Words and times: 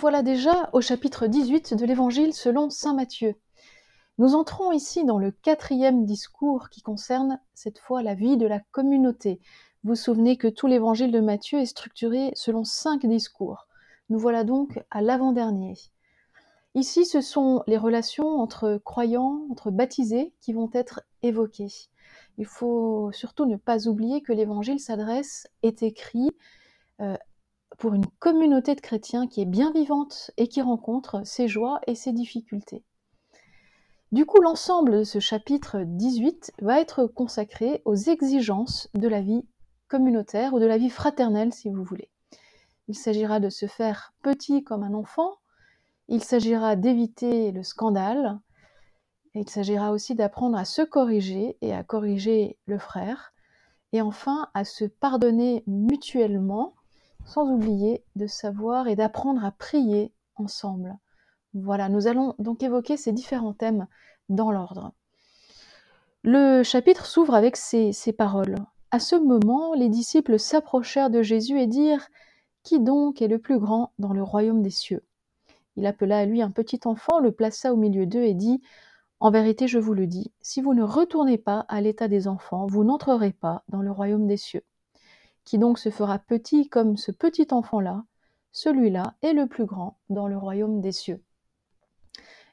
Voilà 0.00 0.22
déjà 0.22 0.70
au 0.74 0.80
chapitre 0.80 1.26
18 1.26 1.74
de 1.74 1.84
l'Évangile 1.84 2.32
selon 2.32 2.70
Saint 2.70 2.94
Matthieu. 2.94 3.34
Nous 4.18 4.36
entrons 4.36 4.70
ici 4.70 5.04
dans 5.04 5.18
le 5.18 5.32
quatrième 5.32 6.04
discours 6.04 6.68
qui 6.68 6.82
concerne 6.82 7.40
cette 7.52 7.80
fois 7.80 8.00
la 8.00 8.14
vie 8.14 8.36
de 8.36 8.46
la 8.46 8.60
communauté. 8.70 9.40
Vous 9.82 9.90
vous 9.90 9.94
souvenez 9.96 10.36
que 10.36 10.46
tout 10.46 10.68
l'Évangile 10.68 11.10
de 11.10 11.18
Matthieu 11.18 11.58
est 11.58 11.66
structuré 11.66 12.30
selon 12.34 12.62
cinq 12.62 13.06
discours. 13.06 13.66
Nous 14.08 14.20
voilà 14.20 14.44
donc 14.44 14.80
à 14.92 15.02
l'avant-dernier. 15.02 15.74
Ici, 16.76 17.04
ce 17.04 17.20
sont 17.20 17.64
les 17.66 17.76
relations 17.76 18.38
entre 18.38 18.80
croyants, 18.84 19.48
entre 19.50 19.72
baptisés 19.72 20.32
qui 20.40 20.52
vont 20.52 20.70
être 20.74 21.02
évoquées. 21.22 21.72
Il 22.36 22.46
faut 22.46 23.10
surtout 23.10 23.46
ne 23.46 23.56
pas 23.56 23.88
oublier 23.88 24.22
que 24.22 24.32
l'Évangile 24.32 24.78
s'adresse, 24.78 25.48
est 25.64 25.82
écrit 25.82 26.30
euh, 27.00 27.16
pour 27.78 27.94
une 27.94 28.06
communauté 28.18 28.74
de 28.74 28.80
chrétiens 28.80 29.28
qui 29.28 29.40
est 29.40 29.46
bien 29.46 29.72
vivante 29.72 30.32
et 30.36 30.48
qui 30.48 30.60
rencontre 30.60 31.22
ses 31.24 31.48
joies 31.48 31.80
et 31.86 31.94
ses 31.94 32.12
difficultés. 32.12 32.82
Du 34.10 34.26
coup, 34.26 34.40
l'ensemble 34.40 34.98
de 34.98 35.04
ce 35.04 35.20
chapitre 35.20 35.82
18 35.84 36.52
va 36.60 36.80
être 36.80 37.06
consacré 37.06 37.82
aux 37.84 37.94
exigences 37.94 38.88
de 38.94 39.06
la 39.06 39.20
vie 39.20 39.46
communautaire 39.86 40.54
ou 40.54 40.60
de 40.60 40.66
la 40.66 40.76
vie 40.76 40.90
fraternelle, 40.90 41.52
si 41.52 41.70
vous 41.70 41.84
voulez. 41.84 42.10
Il 42.88 42.96
s'agira 42.96 43.38
de 43.38 43.48
se 43.48 43.66
faire 43.66 44.12
petit 44.22 44.64
comme 44.64 44.82
un 44.82 44.94
enfant, 44.94 45.36
il 46.08 46.24
s'agira 46.24 46.74
d'éviter 46.74 47.52
le 47.52 47.62
scandale, 47.62 48.40
il 49.34 49.48
s'agira 49.48 49.92
aussi 49.92 50.14
d'apprendre 50.14 50.58
à 50.58 50.64
se 50.64 50.82
corriger 50.82 51.56
et 51.60 51.74
à 51.74 51.84
corriger 51.84 52.56
le 52.66 52.78
frère, 52.78 53.34
et 53.92 54.00
enfin 54.00 54.48
à 54.54 54.64
se 54.64 54.84
pardonner 54.84 55.62
mutuellement, 55.66 56.74
sans 57.28 57.50
oublier 57.50 58.02
de 58.16 58.26
savoir 58.26 58.88
et 58.88 58.96
d'apprendre 58.96 59.44
à 59.44 59.50
prier 59.50 60.12
ensemble. 60.36 60.96
Voilà, 61.52 61.90
nous 61.90 62.06
allons 62.06 62.34
donc 62.38 62.62
évoquer 62.62 62.96
ces 62.96 63.12
différents 63.12 63.52
thèmes 63.52 63.86
dans 64.30 64.50
l'ordre. 64.50 64.92
Le 66.24 66.62
chapitre 66.62 67.04
s'ouvre 67.04 67.34
avec 67.34 67.56
ces, 67.56 67.92
ces, 67.92 68.12
paroles. 68.12 68.56
À 68.90 68.98
ce 68.98 69.14
moment, 69.14 69.74
les 69.74 69.90
disciples 69.90 70.38
s'approchèrent 70.38 71.10
de 71.10 71.22
Jésus 71.22 71.60
et 71.60 71.66
dirent 71.66 72.08
Qui 72.62 72.80
donc 72.80 73.20
est 73.20 73.28
le 73.28 73.38
plus 73.38 73.58
grand 73.58 73.92
dans 73.98 74.14
le 74.14 74.22
royaume 74.22 74.62
des 74.62 74.70
cieux? 74.70 75.04
Il 75.76 75.86
appela 75.86 76.18
à 76.18 76.24
lui 76.24 76.40
un 76.40 76.50
petit 76.50 76.80
enfant, 76.86 77.20
le 77.20 77.30
plaça 77.30 77.72
au 77.74 77.76
milieu 77.76 78.06
d'eux 78.06 78.24
et 78.24 78.34
dit 78.34 78.62
En 79.20 79.30
vérité, 79.30 79.68
je 79.68 79.78
vous 79.78 79.94
le 79.94 80.06
dis, 80.06 80.32
si 80.40 80.62
vous 80.62 80.72
ne 80.72 80.82
retournez 80.82 81.38
pas 81.38 81.66
à 81.68 81.82
l'état 81.82 82.08
des 82.08 82.26
enfants, 82.26 82.66
vous 82.66 82.84
n'entrerez 82.84 83.32
pas 83.32 83.64
dans 83.68 83.82
le 83.82 83.92
royaume 83.92 84.26
des 84.26 84.38
cieux. 84.38 84.64
Qui 85.48 85.56
donc 85.56 85.78
se 85.78 85.88
fera 85.88 86.18
petit 86.18 86.68
comme 86.68 86.98
ce 86.98 87.10
petit 87.10 87.46
enfant-là 87.52 88.04
Celui-là 88.52 89.14
est 89.22 89.32
le 89.32 89.46
plus 89.46 89.64
grand 89.64 89.98
dans 90.10 90.26
le 90.26 90.36
royaume 90.36 90.82
des 90.82 90.92
cieux. 90.92 91.24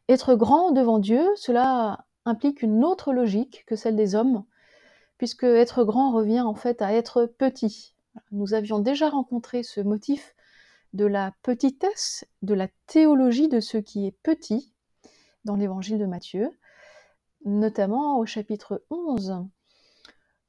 Être 0.07 0.35
grand 0.35 0.71
devant 0.71 0.97
Dieu, 0.97 1.27
cela 1.35 2.05
implique 2.23 2.61
une 2.61 2.85
autre 2.85 3.11
logique 3.11 3.65
que 3.67 3.75
celle 3.75 3.97
des 3.97 4.15
hommes, 4.15 4.45
puisque 5.17 5.43
être 5.43 5.83
grand 5.83 6.13
revient 6.13 6.39
en 6.39 6.55
fait 6.55 6.81
à 6.81 6.93
être 6.93 7.25
petit. 7.25 7.97
Nous 8.31 8.53
avions 8.53 8.79
déjà 8.79 9.09
rencontré 9.09 9.61
ce 9.61 9.81
motif 9.81 10.33
de 10.93 11.05
la 11.05 11.33
petitesse, 11.43 12.25
de 12.43 12.53
la 12.53 12.69
théologie 12.87 13.49
de 13.49 13.59
ce 13.59 13.77
qui 13.77 14.07
est 14.07 14.17
petit 14.23 14.73
dans 15.43 15.57
l'évangile 15.57 15.99
de 15.99 16.05
Matthieu, 16.05 16.49
notamment 17.43 18.19
au 18.19 18.25
chapitre 18.25 18.85
11. 18.89 19.45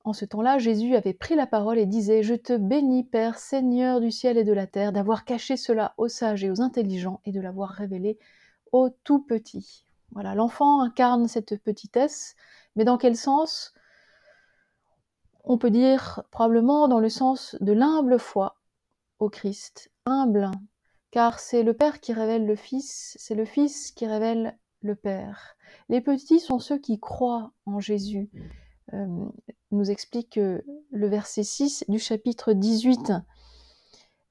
En 0.07 0.13
ce 0.13 0.25
temps-là, 0.25 0.59
Jésus 0.59 0.95
avait 0.95 1.15
pris 1.15 1.35
la 1.35 1.49
parole 1.49 1.81
et 1.81 1.85
disait 1.85 2.23
Je 2.23 2.37
te 2.37 2.57
bénis, 2.57 3.03
Père, 3.03 3.41
Seigneur 3.41 4.01
du 4.01 4.13
ciel 4.13 4.39
et 4.39 4.45
de 4.45 4.53
la 4.53 4.69
terre, 4.69 4.93
d'avoir 4.93 5.25
caché 5.25 5.57
cela 5.57 5.95
aux 5.97 6.07
sages 6.07 6.45
et 6.45 6.51
aux 6.51 6.61
intelligents 6.61 7.21
et 7.25 7.33
de 7.33 7.41
l'avoir 7.41 7.71
révélé 7.71 8.17
au 8.71 8.89
tout 8.89 9.19
petit. 9.19 9.85
Voilà, 10.13 10.37
l'enfant 10.37 10.81
incarne 10.81 11.27
cette 11.27 11.61
petitesse, 11.61 12.37
mais 12.77 12.85
dans 12.85 12.99
quel 12.99 13.17
sens? 13.17 13.75
On 15.43 15.59
peut 15.59 15.73
dire 15.73 16.23
probablement 16.31 16.87
dans 16.87 17.01
le 17.01 17.09
sens 17.09 17.57
de 17.61 17.73
l'humble 17.73 18.21
foi 18.21 18.55
au 19.19 19.29
Christ, 19.29 19.91
humble, 20.05 20.53
car 21.11 21.41
c'est 21.41 21.65
le 21.65 21.75
Père 21.75 21.99
qui 21.99 22.13
révèle 22.13 22.47
le 22.47 22.55
Fils, 22.55 23.17
c'est 23.19 23.35
le 23.35 23.45
Fils 23.45 23.91
qui 23.91 24.07
révèle 24.07 24.57
le 24.83 24.95
Père. 24.95 25.57
Les 25.89 26.01
petits 26.01 26.39
sont 26.39 26.61
ceux 26.61 26.79
qui 26.79 27.01
croient 27.01 27.51
en 27.65 27.81
Jésus. 27.81 28.31
Euh, 28.93 29.07
nous 29.73 29.91
explique 29.91 30.37
le 30.37 31.09
verset 31.09 31.43
6 31.43 31.85
du 31.89 31.99
chapitre 31.99 32.53
18 32.53 33.13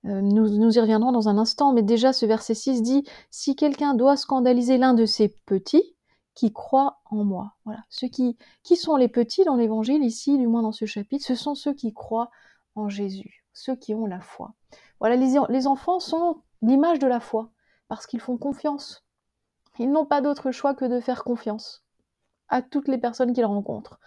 euh, 0.05 0.21
nous, 0.21 0.77
y 0.77 0.79
reviendrons 0.79 1.11
dans 1.11 1.29
un 1.29 1.37
instant, 1.37 1.73
mais 1.73 1.81
déjà 1.81 2.13
ce 2.13 2.25
verset 2.25 2.53
6 2.53 2.83
dit 2.83 3.03
Si 3.31 3.55
quelqu'un 3.55 3.95
doit 3.95 4.17
scandaliser 4.17 4.77
l'un 4.77 4.93
de 4.93 5.05
ses 5.05 5.29
petits, 5.29 5.95
qui 6.35 6.51
croient 6.51 6.99
en 7.05 7.23
moi. 7.23 7.53
Voilà. 7.63 7.83
Ceux 7.89 8.07
qui, 8.07 8.37
qui 8.61 8.75
sont 8.75 8.97
les 8.97 9.07
petits 9.07 9.45
dans 9.45 9.55
l'évangile, 9.55 10.03
ici, 10.03 10.37
du 10.37 10.47
moins 10.47 10.61
dans 10.61 10.73
ce 10.73 10.85
chapitre, 10.85 11.25
ce 11.25 11.33
sont 11.33 11.55
ceux 11.55 11.73
qui 11.73 11.93
croient 11.93 12.29
en 12.75 12.89
Jésus, 12.89 13.45
ceux 13.53 13.75
qui 13.75 13.95
ont 13.95 14.05
la 14.05 14.19
foi. 14.19 14.53
Voilà, 14.99 15.15
les, 15.15 15.39
les 15.49 15.65
enfants 15.65 15.99
sont 15.99 16.41
l'image 16.61 16.99
de 16.99 17.07
la 17.07 17.21
foi, 17.21 17.49
parce 17.87 18.05
qu'ils 18.05 18.19
font 18.19 18.37
confiance. 18.37 19.05
Ils 19.79 19.91
n'ont 19.91 20.05
pas 20.05 20.21
d'autre 20.21 20.51
choix 20.51 20.75
que 20.75 20.85
de 20.85 20.99
faire 20.99 21.23
confiance 21.23 21.83
à 22.49 22.61
toutes 22.61 22.89
les 22.89 22.97
personnes 22.97 23.33
qu'ils 23.33 23.45
rencontrent, 23.45 23.99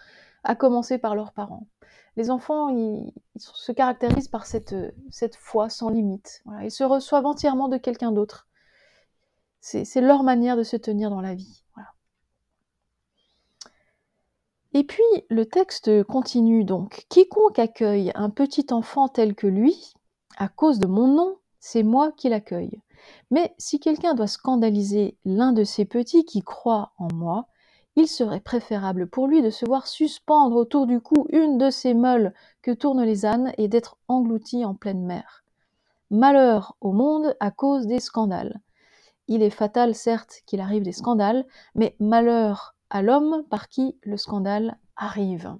à 0.43 0.55
commencer 0.55 0.97
par 0.97 1.15
leurs 1.15 1.33
parents 1.33 1.67
les 2.19 2.31
enfants, 2.31 2.75
se 3.37 3.71
caractérisent 3.71 4.27
par 4.27 4.45
cette, 4.45 4.75
cette 5.09 5.37
foi 5.37 5.69
sans 5.69 5.89
limite. 5.89 6.43
Ils 6.61 6.69
se 6.69 6.83
reçoivent 6.83 7.25
entièrement 7.25 7.69
de 7.69 7.77
quelqu'un 7.77 8.11
d'autre. 8.11 8.47
C'est 9.61 10.01
leur 10.01 10.23
manière 10.23 10.57
de 10.57 10.63
se 10.63 10.75
tenir 10.75 11.09
dans 11.09 11.21
la 11.21 11.33
vie. 11.33 11.63
Et 14.73 14.83
puis, 14.83 15.01
le 15.29 15.45
texte 15.45 16.03
continue 16.03 16.65
donc. 16.65 17.05
Quiconque 17.09 17.57
accueille 17.57 18.11
un 18.15 18.29
petit 18.29 18.67
enfant 18.71 19.07
tel 19.07 19.33
que 19.33 19.47
lui, 19.47 19.93
à 20.37 20.49
cause 20.49 20.79
de 20.79 20.87
mon 20.87 21.07
nom, 21.07 21.37
c'est 21.61 21.83
moi 21.83 22.11
qui 22.11 22.27
l'accueille. 22.27 22.81
Mais 23.31 23.55
si 23.57 23.79
quelqu'un 23.79 24.13
doit 24.13 24.27
scandaliser 24.27 25.17
l'un 25.23 25.53
de 25.53 25.63
ces 25.63 25.85
petits 25.85 26.25
qui 26.25 26.41
croient 26.41 26.91
en 26.97 27.07
moi, 27.13 27.47
il 27.95 28.07
serait 28.07 28.39
préférable 28.39 29.07
pour 29.07 29.27
lui 29.27 29.41
de 29.41 29.49
se 29.49 29.65
voir 29.65 29.87
suspendre 29.87 30.55
autour 30.55 30.87
du 30.87 31.01
cou 31.01 31.27
une 31.31 31.57
de 31.57 31.69
ces 31.69 31.93
meules 31.93 32.33
que 32.61 32.71
tournent 32.71 33.03
les 33.03 33.25
ânes 33.25 33.51
et 33.57 33.67
d'être 33.67 33.97
englouti 34.07 34.63
en 34.63 34.75
pleine 34.75 35.05
mer. 35.05 35.43
Malheur 36.11 36.75
au 36.81 36.91
monde 36.91 37.35
à 37.39 37.51
cause 37.51 37.87
des 37.87 37.99
scandales. 37.99 38.61
Il 39.27 39.43
est 39.43 39.49
fatal, 39.49 39.93
certes, 39.93 40.41
qu'il 40.45 40.59
arrive 40.59 40.83
des 40.83 40.91
scandales, 40.91 41.45
mais 41.75 41.95
malheur 41.99 42.75
à 42.89 43.01
l'homme 43.01 43.43
par 43.49 43.69
qui 43.69 43.97
le 44.03 44.17
scandale 44.17 44.77
arrive. 44.95 45.55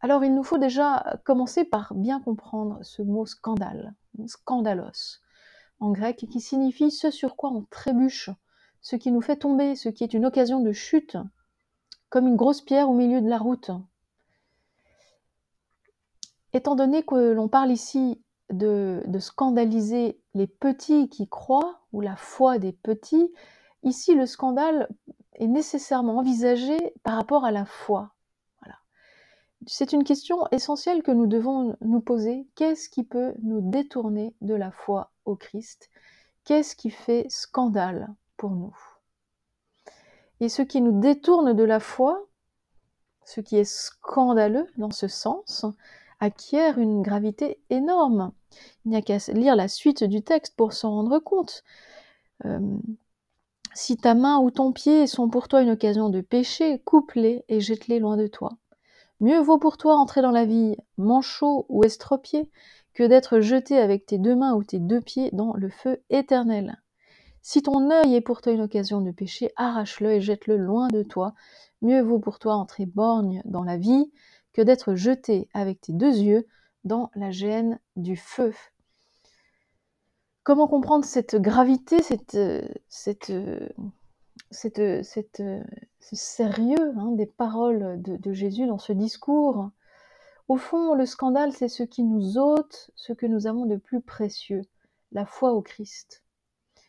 Alors 0.00 0.24
il 0.24 0.34
nous 0.34 0.44
faut 0.44 0.58
déjà 0.58 1.18
commencer 1.24 1.64
par 1.64 1.94
bien 1.94 2.20
comprendre 2.20 2.78
ce 2.82 3.02
mot 3.02 3.24
scandale, 3.24 3.94
scandalos, 4.26 5.20
en 5.80 5.90
grec, 5.90 6.26
qui 6.30 6.40
signifie 6.40 6.90
ce 6.90 7.10
sur 7.10 7.36
quoi 7.36 7.50
on 7.50 7.64
trébuche, 7.70 8.30
ce 8.86 8.94
qui 8.94 9.10
nous 9.10 9.20
fait 9.20 9.34
tomber, 9.34 9.74
ce 9.74 9.88
qui 9.88 10.04
est 10.04 10.14
une 10.14 10.24
occasion 10.24 10.60
de 10.60 10.70
chute, 10.70 11.16
comme 12.08 12.28
une 12.28 12.36
grosse 12.36 12.60
pierre 12.60 12.88
au 12.88 12.94
milieu 12.94 13.20
de 13.20 13.28
la 13.28 13.36
route. 13.36 13.72
Étant 16.52 16.76
donné 16.76 17.02
que 17.02 17.32
l'on 17.32 17.48
parle 17.48 17.72
ici 17.72 18.22
de, 18.48 19.02
scandaliser 19.18 20.20
les 20.34 20.46
petits 20.46 21.08
qui 21.08 21.28
croient, 21.28 21.80
ou 21.92 22.00
la 22.00 22.14
foi 22.14 22.60
des 22.60 22.70
petits, 22.70 23.32
ici 23.82 24.14
le 24.14 24.24
scandale 24.24 24.88
est 25.32 25.48
nécessairement 25.48 26.18
envisagé 26.18 26.76
par 27.02 27.16
rapport 27.16 27.44
à 27.44 27.50
la 27.50 27.64
foi. 27.64 28.14
Voilà. 28.60 28.76
C'est 29.66 29.94
une 29.94 30.04
question 30.04 30.46
essentielle 30.52 31.02
que 31.02 31.10
nous 31.10 31.26
devons 31.26 31.76
nous 31.80 32.00
poser. 32.00 32.46
Qu'est-ce 32.54 32.88
qui 32.88 33.02
peut 33.02 33.34
nous 33.42 33.68
détourner 33.68 34.36
de 34.42 34.54
la 34.54 34.70
foi 34.70 35.10
au 35.24 35.34
Christ? 35.34 35.90
Qu'est-ce 36.44 36.76
qui 36.76 36.90
fait 36.90 37.26
scandale? 37.28 38.14
Pour 38.36 38.50
nous 38.50 38.74
et 40.40 40.48
ce 40.48 40.62
qui 40.62 40.80
nous 40.80 41.00
détourne 41.00 41.54
de 41.54 41.64
la 41.64 41.80
foi, 41.80 42.26
ce 43.24 43.40
qui 43.40 43.56
est 43.56 43.64
scandaleux 43.64 44.68
dans 44.76 44.90
ce 44.90 45.08
sens, 45.08 45.64
acquiert 46.20 46.78
une 46.78 47.02
gravité 47.02 47.60
énorme. 47.70 48.32
Il 48.84 48.90
n'y 48.90 48.96
a 48.96 49.02
qu'à 49.02 49.18
lire 49.32 49.56
la 49.56 49.68
suite 49.68 50.04
du 50.04 50.22
texte 50.22 50.54
pour 50.56 50.72
s'en 50.72 50.90
rendre 50.90 51.18
compte. 51.18 51.64
Euh, 52.44 52.60
si 53.74 53.96
ta 53.96 54.14
main 54.14 54.38
ou 54.38 54.50
ton 54.50 54.72
pied 54.72 55.06
sont 55.06 55.28
pour 55.28 55.48
toi 55.48 55.62
une 55.62 55.70
occasion 55.70 56.08
de 56.08 56.20
pécher, 56.20 56.78
coupe-les 56.84 57.44
et 57.48 57.60
jette-les 57.60 57.98
loin 57.98 58.16
de 58.16 58.26
toi. 58.26 58.52
Mieux 59.20 59.40
vaut 59.40 59.58
pour 59.58 59.76
toi 59.78 59.96
entrer 59.96 60.22
dans 60.22 60.30
la 60.30 60.44
vie 60.44 60.76
manchot 60.98 61.66
ou 61.68 61.84
estropié 61.84 62.50
que 62.94 63.02
d'être 63.02 63.40
jeté 63.40 63.78
avec 63.78 64.06
tes 64.06 64.18
deux 64.18 64.36
mains 64.36 64.54
ou 64.54 64.64
tes 64.64 64.78
deux 64.78 65.00
pieds 65.00 65.30
dans 65.32 65.54
le 65.54 65.68
feu 65.68 66.02
éternel. 66.08 66.82
Si 67.48 67.62
ton 67.62 67.92
œil 67.92 68.16
est 68.16 68.20
pour 68.22 68.42
toi 68.42 68.50
une 68.50 68.62
occasion 68.62 69.00
de 69.00 69.12
pécher, 69.12 69.52
arrache-le 69.54 70.14
et 70.14 70.20
jette-le 70.20 70.56
loin 70.56 70.88
de 70.88 71.04
toi. 71.04 71.32
Mieux 71.80 72.02
vaut 72.02 72.18
pour 72.18 72.40
toi 72.40 72.56
entrer 72.56 72.86
borgne 72.86 73.40
dans 73.44 73.62
la 73.62 73.76
vie 73.76 74.10
que 74.52 74.62
d'être 74.62 74.96
jeté 74.96 75.48
avec 75.54 75.80
tes 75.80 75.92
deux 75.92 76.16
yeux 76.16 76.48
dans 76.82 77.08
la 77.14 77.30
gêne 77.30 77.78
du 77.94 78.16
feu. 78.16 78.52
Comment 80.42 80.66
comprendre 80.66 81.04
cette 81.04 81.36
gravité, 81.36 82.02
cette, 82.02 82.36
cette, 82.88 83.32
cette, 84.50 85.04
cette, 85.04 85.42
ce 86.00 86.16
sérieux 86.16 86.94
hein, 86.98 87.12
des 87.12 87.26
paroles 87.26 88.02
de 88.02 88.32
Jésus 88.32 88.66
dans 88.66 88.78
ce 88.78 88.92
discours? 88.92 89.70
Au 90.48 90.56
fond, 90.56 90.94
le 90.94 91.06
scandale, 91.06 91.52
c'est 91.52 91.68
ce 91.68 91.84
qui 91.84 92.02
nous 92.02 92.38
ôte 92.38 92.90
ce 92.96 93.12
que 93.12 93.26
nous 93.26 93.46
avons 93.46 93.66
de 93.66 93.76
plus 93.76 94.00
précieux, 94.00 94.62
la 95.12 95.26
foi 95.26 95.52
au 95.52 95.62
Christ. 95.62 96.25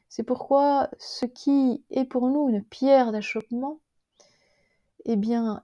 C'est 0.09 0.23
pourquoi 0.23 0.89
ce 0.99 1.25
qui 1.25 1.83
est 1.89 2.05
pour 2.05 2.29
nous 2.29 2.49
une 2.49 2.63
pierre 2.63 3.11
d'achoppement, 3.11 3.79
eh 5.05 5.15
bien, 5.15 5.63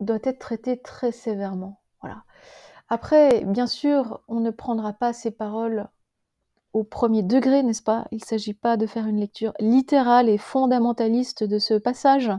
doit 0.00 0.18
être 0.24 0.38
traité 0.38 0.80
très 0.80 1.12
sévèrement. 1.12 1.80
Voilà. 2.00 2.24
Après, 2.88 3.44
bien 3.44 3.66
sûr, 3.66 4.20
on 4.28 4.40
ne 4.40 4.50
prendra 4.50 4.92
pas 4.92 5.12
ces 5.12 5.30
paroles 5.30 5.88
au 6.72 6.84
premier 6.84 7.22
degré, 7.22 7.62
n'est-ce 7.62 7.82
pas? 7.82 8.06
Il 8.10 8.18
ne 8.18 8.24
s'agit 8.24 8.54
pas 8.54 8.76
de 8.76 8.86
faire 8.86 9.06
une 9.06 9.20
lecture 9.20 9.52
littérale 9.60 10.28
et 10.28 10.38
fondamentaliste 10.38 11.44
de 11.44 11.58
ce 11.58 11.74
passage. 11.74 12.30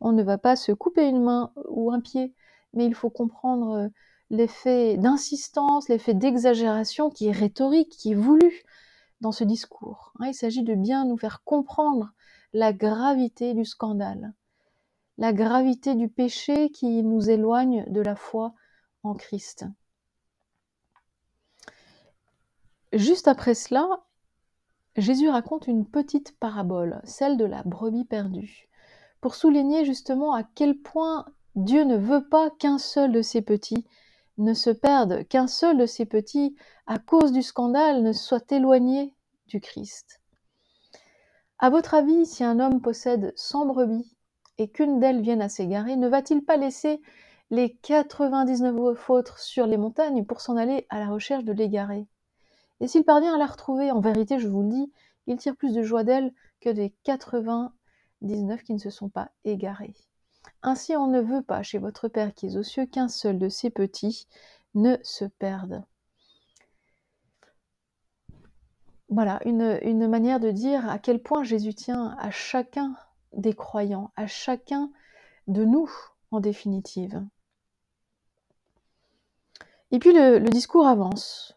On 0.00 0.12
ne 0.12 0.22
va 0.22 0.38
pas 0.38 0.56
se 0.56 0.72
couper 0.72 1.08
une 1.08 1.22
main 1.22 1.52
ou 1.68 1.92
un 1.92 2.00
pied, 2.00 2.34
mais 2.72 2.84
il 2.84 2.94
faut 2.94 3.10
comprendre 3.10 3.72
euh, 3.72 3.88
l'effet 4.30 4.96
d'insistance, 4.96 5.88
l'effet 5.88 6.14
d'exagération 6.14 7.10
qui 7.10 7.28
est 7.28 7.32
rhétorique, 7.32 7.90
qui 7.90 8.12
est 8.12 8.16
voulu 8.16 8.64
dans 9.20 9.32
ce 9.32 9.44
discours. 9.44 10.12
Hein. 10.18 10.28
Il 10.28 10.34
s'agit 10.34 10.62
de 10.62 10.74
bien 10.74 11.04
nous 11.04 11.16
faire 11.16 11.42
comprendre 11.44 12.12
la 12.52 12.72
gravité 12.72 13.54
du 13.54 13.64
scandale, 13.64 14.32
la 15.18 15.32
gravité 15.32 15.94
du 15.94 16.08
péché 16.08 16.70
qui 16.70 17.02
nous 17.02 17.30
éloigne 17.30 17.84
de 17.88 18.00
la 18.00 18.16
foi 18.16 18.54
en 19.02 19.14
Christ. 19.14 19.64
Juste 22.92 23.28
après 23.28 23.54
cela, 23.54 23.88
Jésus 24.96 25.28
raconte 25.28 25.66
une 25.66 25.84
petite 25.84 26.38
parabole, 26.38 27.00
celle 27.04 27.36
de 27.36 27.44
la 27.44 27.62
brebis 27.62 28.04
perdue, 28.04 28.68
pour 29.20 29.34
souligner 29.34 29.84
justement 29.84 30.32
à 30.32 30.42
quel 30.42 30.78
point 30.78 31.26
Dieu 31.54 31.84
ne 31.84 31.96
veut 31.96 32.26
pas 32.28 32.50
qu'un 32.50 32.78
seul 32.78 33.12
de 33.12 33.22
ses 33.22 33.42
petits 33.42 33.86
ne 34.38 34.54
se 34.54 34.70
perde, 34.70 35.26
qu'un 35.28 35.46
seul 35.46 35.78
de 35.78 35.86
ses 35.86 36.06
petits, 36.06 36.56
à 36.86 36.98
cause 36.98 37.32
du 37.32 37.42
scandale, 37.42 38.02
ne 38.02 38.12
soit 38.12 38.50
éloigné 38.52 39.14
du 39.46 39.60
Christ. 39.60 40.20
À 41.58 41.70
votre 41.70 41.94
avis, 41.94 42.26
si 42.26 42.44
un 42.44 42.60
homme 42.60 42.80
possède 42.80 43.32
100 43.36 43.66
brebis 43.66 44.16
et 44.58 44.68
qu'une 44.68 45.00
d'elles 45.00 45.22
vienne 45.22 45.42
à 45.42 45.48
s'égarer, 45.48 45.96
ne 45.96 46.08
va-t-il 46.08 46.44
pas 46.44 46.56
laisser 46.56 47.00
les 47.50 47.74
99 47.76 49.10
autres 49.10 49.38
sur 49.38 49.66
les 49.66 49.76
montagnes 49.76 50.24
pour 50.24 50.40
s'en 50.40 50.56
aller 50.56 50.86
à 50.90 50.98
la 50.98 51.08
recherche 51.08 51.44
de 51.44 51.52
l'égarer 51.52 52.06
et 52.80 52.88
s'il 52.88 53.04
parvient 53.04 53.34
à 53.34 53.38
la 53.38 53.46
retrouver, 53.46 53.90
en 53.90 54.00
vérité, 54.00 54.38
je 54.38 54.48
vous 54.48 54.62
le 54.62 54.68
dis, 54.68 54.92
il 55.26 55.36
tire 55.36 55.56
plus 55.56 55.72
de 55.72 55.82
joie 55.82 56.04
d'elle 56.04 56.32
que 56.60 56.68
des 56.68 56.94
99 57.04 58.62
qui 58.62 58.74
ne 58.74 58.78
se 58.78 58.90
sont 58.90 59.08
pas 59.08 59.30
égarés. 59.44 59.94
Ainsi, 60.62 60.96
on 60.96 61.06
ne 61.06 61.20
veut 61.20 61.42
pas, 61.42 61.62
chez 61.62 61.78
votre 61.78 62.08
Père 62.08 62.34
qui 62.34 62.46
est 62.46 62.56
aux 62.56 62.62
cieux, 62.62 62.86
qu'un 62.86 63.08
seul 63.08 63.38
de 63.38 63.48
ses 63.48 63.70
petits 63.70 64.26
ne 64.74 64.96
se 65.02 65.24
perde. 65.24 65.84
Voilà, 69.08 69.40
une, 69.44 70.08
manière 70.08 70.40
de 70.40 70.50
dire 70.50 70.88
à 70.90 70.98
quel 70.98 71.22
point 71.22 71.44
Jésus 71.44 71.74
tient 71.74 72.16
à 72.18 72.30
chacun 72.30 72.96
des 73.32 73.54
croyants, 73.54 74.10
à 74.16 74.26
chacun 74.26 74.90
de 75.46 75.64
nous, 75.64 75.90
en 76.32 76.40
définitive. 76.40 77.24
Et 79.92 80.00
puis 80.00 80.12
le 80.12 80.40
discours 80.48 80.88
avance. 80.88 81.56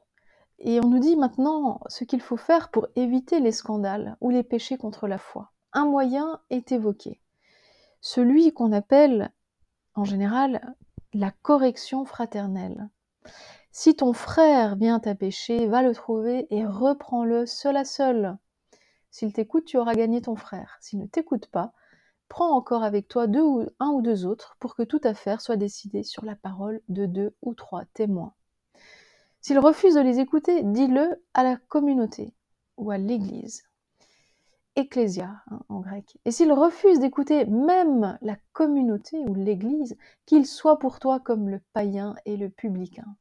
Et 0.59 0.80
on 0.81 0.89
nous 0.89 1.00
dit 1.00 1.15
maintenant 1.15 1.80
ce 1.88 2.03
qu'il 2.03 2.21
faut 2.21 2.38
faire 2.38 2.69
pour 2.69 2.88
éviter 2.95 3.39
les 3.39 3.53
scandales 3.53 4.18
ou 4.19 4.30
les 4.30 4.44
péchés 4.44 4.77
contre 4.77 5.07
la 5.07 5.18
foi. 5.18 5.51
Un 5.71 5.85
moyen 5.85 6.42
est 6.50 6.71
évoqué, 6.71 7.21
celui 8.01 8.53
qu'on 8.53 8.71
appelle 8.71 9.31
en 9.95 10.03
général 10.03 10.75
la 11.13 11.31
correction 11.31 12.05
fraternelle. 12.05 12.89
Si 13.71 13.95
ton 13.95 14.13
frère 14.13 14.75
vient 14.75 15.01
à 15.05 15.15
pécher, 15.15 15.67
va 15.67 15.81
le 15.81 15.93
trouver 15.93 16.47
et 16.49 16.65
reprends-le 16.65 17.45
seul 17.45 17.77
à 17.77 17.85
seul. 17.85 18.37
S'il 19.11 19.33
t'écoute, 19.33 19.65
tu 19.65 19.77
auras 19.77 19.93
gagné 19.93 20.21
ton 20.21 20.35
frère. 20.35 20.77
S'il 20.81 20.99
ne 20.99 21.05
t'écoute 21.05 21.47
pas, 21.47 21.73
prends 22.27 22.51
encore 22.55 22.83
avec 22.83 23.07
toi 23.07 23.27
deux 23.27 23.41
ou 23.41 23.67
un 23.79 23.89
ou 23.89 24.01
deux 24.01 24.25
autres 24.25 24.55
pour 24.59 24.75
que 24.75 24.83
toute 24.83 25.05
affaire 25.05 25.41
soit 25.41 25.57
décidée 25.57 26.03
sur 26.03 26.25
la 26.25 26.35
parole 26.35 26.81
de 26.89 27.05
deux 27.05 27.35
ou 27.41 27.53
trois 27.53 27.85
témoins. 27.93 28.33
S'il 29.41 29.59
refuse 29.59 29.95
de 29.95 30.01
les 30.01 30.19
écouter, 30.19 30.63
dis-le 30.63 31.23
à 31.33 31.43
la 31.43 31.57
communauté 31.57 32.33
ou 32.77 32.91
à 32.91 32.97
l'Église. 32.97 33.69
Ecclésia 34.75 35.42
hein, 35.51 35.60
en 35.69 35.80
grec. 35.80 36.18
Et 36.25 36.31
s'il 36.31 36.51
refuse 36.51 37.00
d'écouter 37.00 37.45
même 37.45 38.18
la 38.21 38.38
communauté 38.54 39.18
ou 39.27 39.33
l'Église, 39.33 39.98
qu'il 40.25 40.45
soit 40.45 40.80
pour 40.80 41.00
toi 41.00 41.19
comme 41.19 41.50
le 41.50 41.62
païen 41.74 42.16
et 42.25 42.38
le 42.38 42.50
publicain. 42.50 43.16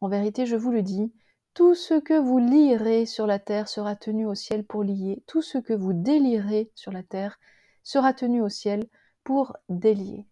En 0.00 0.08
vérité, 0.08 0.46
je 0.46 0.56
vous 0.56 0.70
le 0.70 0.82
dis, 0.82 1.12
tout 1.54 1.74
ce 1.74 1.94
que 1.94 2.18
vous 2.18 2.38
lirez 2.38 3.06
sur 3.06 3.26
la 3.26 3.38
terre 3.38 3.68
sera 3.68 3.96
tenu 3.96 4.26
au 4.26 4.34
ciel 4.34 4.64
pour 4.64 4.84
lier, 4.84 5.22
tout 5.26 5.42
ce 5.42 5.58
que 5.58 5.72
vous 5.72 5.94
délirez 5.94 6.70
sur 6.74 6.92
la 6.92 7.02
terre 7.02 7.38
sera 7.82 8.12
tenu 8.12 8.42
au 8.42 8.48
ciel 8.48 8.86
pour 9.24 9.56
délier. 9.68 10.26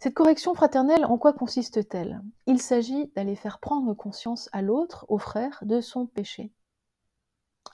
Cette 0.00 0.14
correction 0.14 0.54
fraternelle, 0.54 1.04
en 1.04 1.18
quoi 1.18 1.34
consiste-t-elle? 1.34 2.22
Il 2.46 2.60
s'agit 2.60 3.12
d'aller 3.14 3.36
faire 3.36 3.60
prendre 3.60 3.94
conscience 3.94 4.48
à 4.52 4.62
l'autre, 4.62 5.04
au 5.08 5.18
frère, 5.18 5.62
de 5.62 5.80
son 5.80 6.06
péché. 6.06 6.52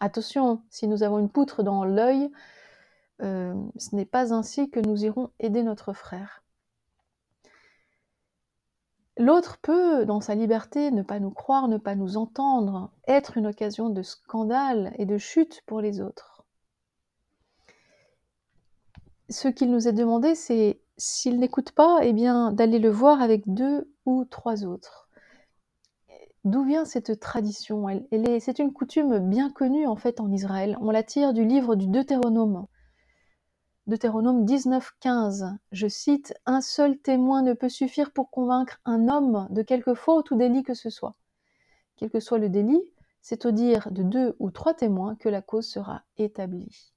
Attention, 0.00 0.62
si 0.70 0.88
nous 0.88 1.02
avons 1.02 1.18
une 1.18 1.30
poutre 1.30 1.62
dans 1.62 1.84
l'œil, 1.84 2.30
euh, 3.22 3.54
ce 3.76 3.96
n'est 3.96 4.04
pas 4.04 4.34
ainsi 4.34 4.70
que 4.70 4.80
nous 4.80 5.04
irons 5.04 5.30
aider 5.38 5.62
notre 5.62 5.92
frère. 5.92 6.42
L'autre 9.18 9.56
peut, 9.62 10.04
dans 10.04 10.20
sa 10.20 10.34
liberté, 10.34 10.90
ne 10.90 11.02
pas 11.02 11.18
nous 11.18 11.30
croire, 11.30 11.68
ne 11.68 11.78
pas 11.78 11.94
nous 11.94 12.18
entendre, 12.18 12.90
être 13.08 13.38
une 13.38 13.46
occasion 13.46 13.88
de 13.88 14.02
scandale 14.02 14.92
et 14.98 15.06
de 15.06 15.16
chute 15.16 15.62
pour 15.64 15.80
les 15.80 16.02
autres. 16.02 16.44
Ce 19.30 19.48
qu'il 19.48 19.70
nous 19.70 19.88
est 19.88 19.94
demandé, 19.94 20.34
c'est 20.34 20.80
s'il 20.98 21.38
n'écoute 21.40 21.72
pas, 21.72 22.00
eh 22.02 22.12
bien, 22.12 22.52
d'aller 22.52 22.78
le 22.78 22.90
voir 22.90 23.22
avec 23.22 23.42
deux 23.46 23.90
ou 24.04 24.26
trois 24.26 24.64
autres. 24.64 25.05
D'où 26.46 26.62
vient 26.62 26.84
cette 26.84 27.18
tradition? 27.18 27.86
C'est 28.38 28.60
une 28.60 28.72
coutume 28.72 29.18
bien 29.18 29.50
connue 29.50 29.88
en 29.88 29.96
fait 29.96 30.20
en 30.20 30.30
Israël. 30.30 30.78
On 30.80 30.92
la 30.92 31.02
tire 31.02 31.32
du 31.32 31.44
livre 31.44 31.74
du 31.74 31.88
Deutéronome. 31.88 32.66
Deutéronome 33.88 34.44
19.15, 34.44 35.56
je 35.72 35.88
cite, 35.88 36.34
Un 36.46 36.60
seul 36.60 36.98
témoin 36.98 37.42
ne 37.42 37.52
peut 37.52 37.68
suffire 37.68 38.12
pour 38.12 38.30
convaincre 38.30 38.80
un 38.84 39.08
homme 39.08 39.48
de 39.50 39.62
quelque 39.62 39.94
faute 39.94 40.30
ou 40.30 40.36
délit 40.36 40.62
que 40.62 40.74
ce 40.74 40.88
soit. 40.88 41.16
Quel 41.96 42.10
que 42.10 42.20
soit 42.20 42.38
le 42.38 42.48
délit, 42.48 42.92
c'est 43.22 43.44
au 43.44 43.50
dire 43.50 43.90
de 43.90 44.04
deux 44.04 44.36
ou 44.38 44.52
trois 44.52 44.74
témoins 44.74 45.16
que 45.16 45.28
la 45.28 45.42
cause 45.42 45.66
sera 45.66 46.04
établie. 46.16 46.92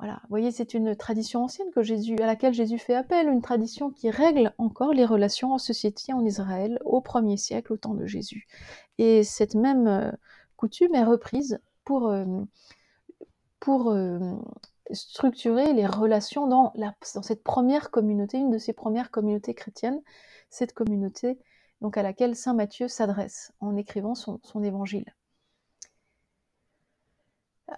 Voilà, 0.00 0.14
vous 0.22 0.28
voyez, 0.30 0.50
c'est 0.50 0.72
une 0.72 0.96
tradition 0.96 1.44
ancienne 1.44 1.68
à 1.76 2.26
laquelle 2.26 2.54
Jésus 2.54 2.78
fait 2.78 2.94
appel, 2.94 3.28
une 3.28 3.42
tradition 3.42 3.90
qui 3.90 4.08
règle 4.08 4.54
encore 4.56 4.94
les 4.94 5.04
relations 5.04 5.52
en 5.52 5.58
société 5.58 6.14
en 6.14 6.24
Israël 6.24 6.78
au 6.86 7.02
premier 7.02 7.36
siècle, 7.36 7.74
au 7.74 7.76
temps 7.76 7.92
de 7.92 8.06
Jésus. 8.06 8.48
Et 8.96 9.24
cette 9.24 9.54
même 9.54 9.86
euh, 9.86 10.10
coutume 10.56 10.94
est 10.94 11.04
reprise 11.04 11.60
pour, 11.84 12.08
euh, 12.08 12.24
euh, 13.68 14.36
structurer 14.90 15.74
les 15.74 15.86
relations 15.86 16.46
dans, 16.46 16.72
la, 16.76 16.94
dans 17.14 17.22
cette 17.22 17.42
première 17.42 17.90
communauté, 17.90 18.38
une 18.38 18.50
de 18.50 18.56
ces 18.56 18.72
premières 18.72 19.10
communautés 19.10 19.52
chrétiennes, 19.52 20.00
cette 20.48 20.72
communauté 20.72 21.38
donc 21.82 21.98
à 21.98 22.02
laquelle 22.02 22.36
saint 22.36 22.54
Matthieu 22.54 22.88
s'adresse 22.88 23.52
en 23.60 23.76
écrivant 23.76 24.14
son, 24.14 24.40
son 24.44 24.62
évangile. 24.62 25.14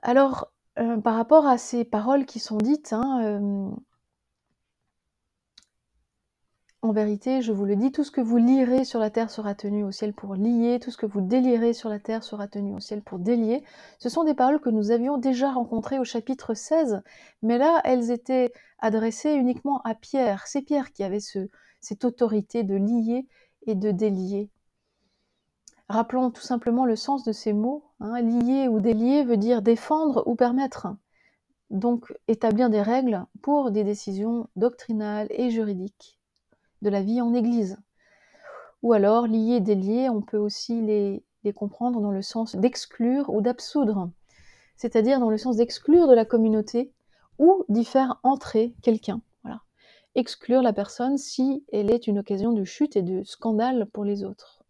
Alors, 0.02 0.52
euh, 0.78 0.96
par 0.98 1.14
rapport 1.16 1.46
à 1.46 1.58
ces 1.58 1.84
paroles 1.84 2.24
qui 2.26 2.38
sont 2.38 2.58
dites, 2.58 2.92
hein, 2.92 3.22
euh, 3.24 3.70
en 6.84 6.92
vérité, 6.92 7.42
je 7.42 7.52
vous 7.52 7.64
le 7.64 7.76
dis, 7.76 7.92
tout 7.92 8.04
ce 8.04 8.10
que 8.10 8.20
vous 8.20 8.38
lirez 8.38 8.84
sur 8.84 8.98
la 8.98 9.10
terre 9.10 9.30
sera 9.30 9.54
tenu 9.54 9.84
au 9.84 9.92
ciel 9.92 10.12
pour 10.14 10.34
lier, 10.34 10.80
tout 10.80 10.90
ce 10.90 10.96
que 10.96 11.06
vous 11.06 11.20
délirez 11.20 11.74
sur 11.74 11.88
la 11.88 12.00
terre 12.00 12.24
sera 12.24 12.48
tenu 12.48 12.74
au 12.74 12.80
ciel 12.80 13.02
pour 13.02 13.18
délier. 13.20 13.62
Ce 13.98 14.08
sont 14.08 14.24
des 14.24 14.34
paroles 14.34 14.60
que 14.60 14.70
nous 14.70 14.90
avions 14.90 15.16
déjà 15.16 15.52
rencontrées 15.52 16.00
au 16.00 16.04
chapitre 16.04 16.54
16, 16.54 17.02
mais 17.42 17.58
là, 17.58 17.80
elles 17.84 18.10
étaient 18.10 18.52
adressées 18.80 19.32
uniquement 19.34 19.80
à 19.84 19.94
Pierre. 19.94 20.46
C'est 20.46 20.62
Pierre 20.62 20.92
qui 20.92 21.04
avait 21.04 21.20
cette 21.80 22.04
autorité 22.04 22.64
de 22.64 22.74
lier 22.74 23.28
et 23.66 23.74
de 23.76 23.90
délier. 23.92 24.50
Rappelons 25.92 26.30
tout 26.30 26.40
simplement 26.40 26.86
le 26.86 26.96
sens 26.96 27.22
de 27.22 27.32
ces 27.32 27.52
mots. 27.52 27.84
Hein. 28.00 28.22
Lier 28.22 28.66
ou 28.66 28.80
délier 28.80 29.24
veut 29.24 29.36
dire 29.36 29.60
défendre 29.60 30.22
ou 30.26 30.34
permettre. 30.34 30.86
Donc 31.68 32.14
établir 32.28 32.70
des 32.70 32.80
règles 32.80 33.26
pour 33.42 33.70
des 33.70 33.84
décisions 33.84 34.48
doctrinales 34.56 35.26
et 35.28 35.50
juridiques 35.50 36.18
de 36.80 36.88
la 36.88 37.02
vie 37.02 37.20
en 37.20 37.34
Église. 37.34 37.76
Ou 38.82 38.94
alors 38.94 39.26
lier, 39.26 39.60
délier, 39.60 40.08
on 40.08 40.22
peut 40.22 40.38
aussi 40.38 40.80
les 40.80 41.52
comprendre 41.52 42.00
dans 42.00 42.10
le 42.10 42.22
sens 42.22 42.56
d'exclure 42.56 43.28
ou 43.28 43.42
d'absoudre, 43.42 44.08
c'est-à-dire 44.76 45.20
dans 45.20 45.28
le 45.28 45.36
sens 45.36 45.58
d'exclure 45.58 46.08
de 46.08 46.14
la 46.14 46.24
communauté 46.24 46.90
ou 47.38 47.66
d'y 47.68 47.84
faire 47.84 48.18
entrer 48.22 48.74
quelqu'un. 48.80 49.20
Exclure 50.14 50.62
la 50.62 50.72
personne 50.72 51.18
si 51.18 51.66
elle 51.70 51.90
est 51.90 52.06
une 52.06 52.18
occasion 52.18 52.52
de 52.52 52.64
chute 52.64 52.96
et 52.96 53.02
de 53.02 53.22
scandale 53.24 53.86
pour 53.92 54.04
les 54.04 54.24
autres. 54.24 54.61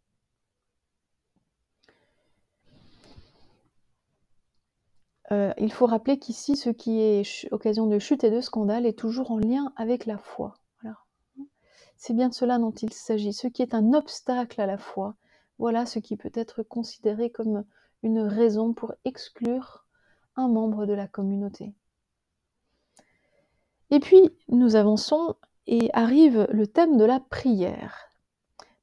Euh, 5.33 5.53
il 5.59 5.73
faut 5.73 5.87
rappeler 5.87 6.19
qu'ici, 6.19 6.57
ce 6.57 6.71
qui 6.71 7.01
est 7.01 7.49
occasion 7.53 7.87
de 7.87 7.99
chute 7.99 8.23
et 8.23 8.31
de 8.31 8.41
scandale 8.41 8.87
est 8.87 8.99
toujours 8.99 9.31
en 9.31 9.39
lien 9.39 9.73
avec 9.77 10.07
la 10.07 10.19
foi. 10.19 10.55
C'est 12.03 12.15
bien 12.15 12.31
de 12.31 12.35
cela 12.35 12.59
dont 12.59 12.73
il 12.73 12.93
s'agit. 12.93 13.33
Ce 13.33 13.47
qui 13.47 13.63
est 13.63 13.75
un 13.75 13.93
obstacle 13.95 14.61
à 14.61 14.67
la 14.67 14.77
foi, 14.77 15.15
voilà 15.59 15.87
ce 15.87 16.01
qui 16.01 16.17
peut 16.17 16.33
être 16.35 16.65
considéré 16.65 17.31
comme 17.31 17.65
une 18.03 18.19
raison 18.19 18.73
pour 18.73 18.93
exclure 19.05 19.87
un 20.35 20.49
membre 20.49 20.85
de 20.85 20.95
la 20.95 21.07
communauté. 21.07 21.73
Et 23.91 24.01
puis, 24.01 24.31
nous 24.49 24.75
avançons 24.75 25.37
et 25.69 25.91
arrive 25.93 26.49
le 26.51 26.67
thème 26.67 26.97
de 26.97 27.05
la 27.05 27.21
prière. 27.21 28.11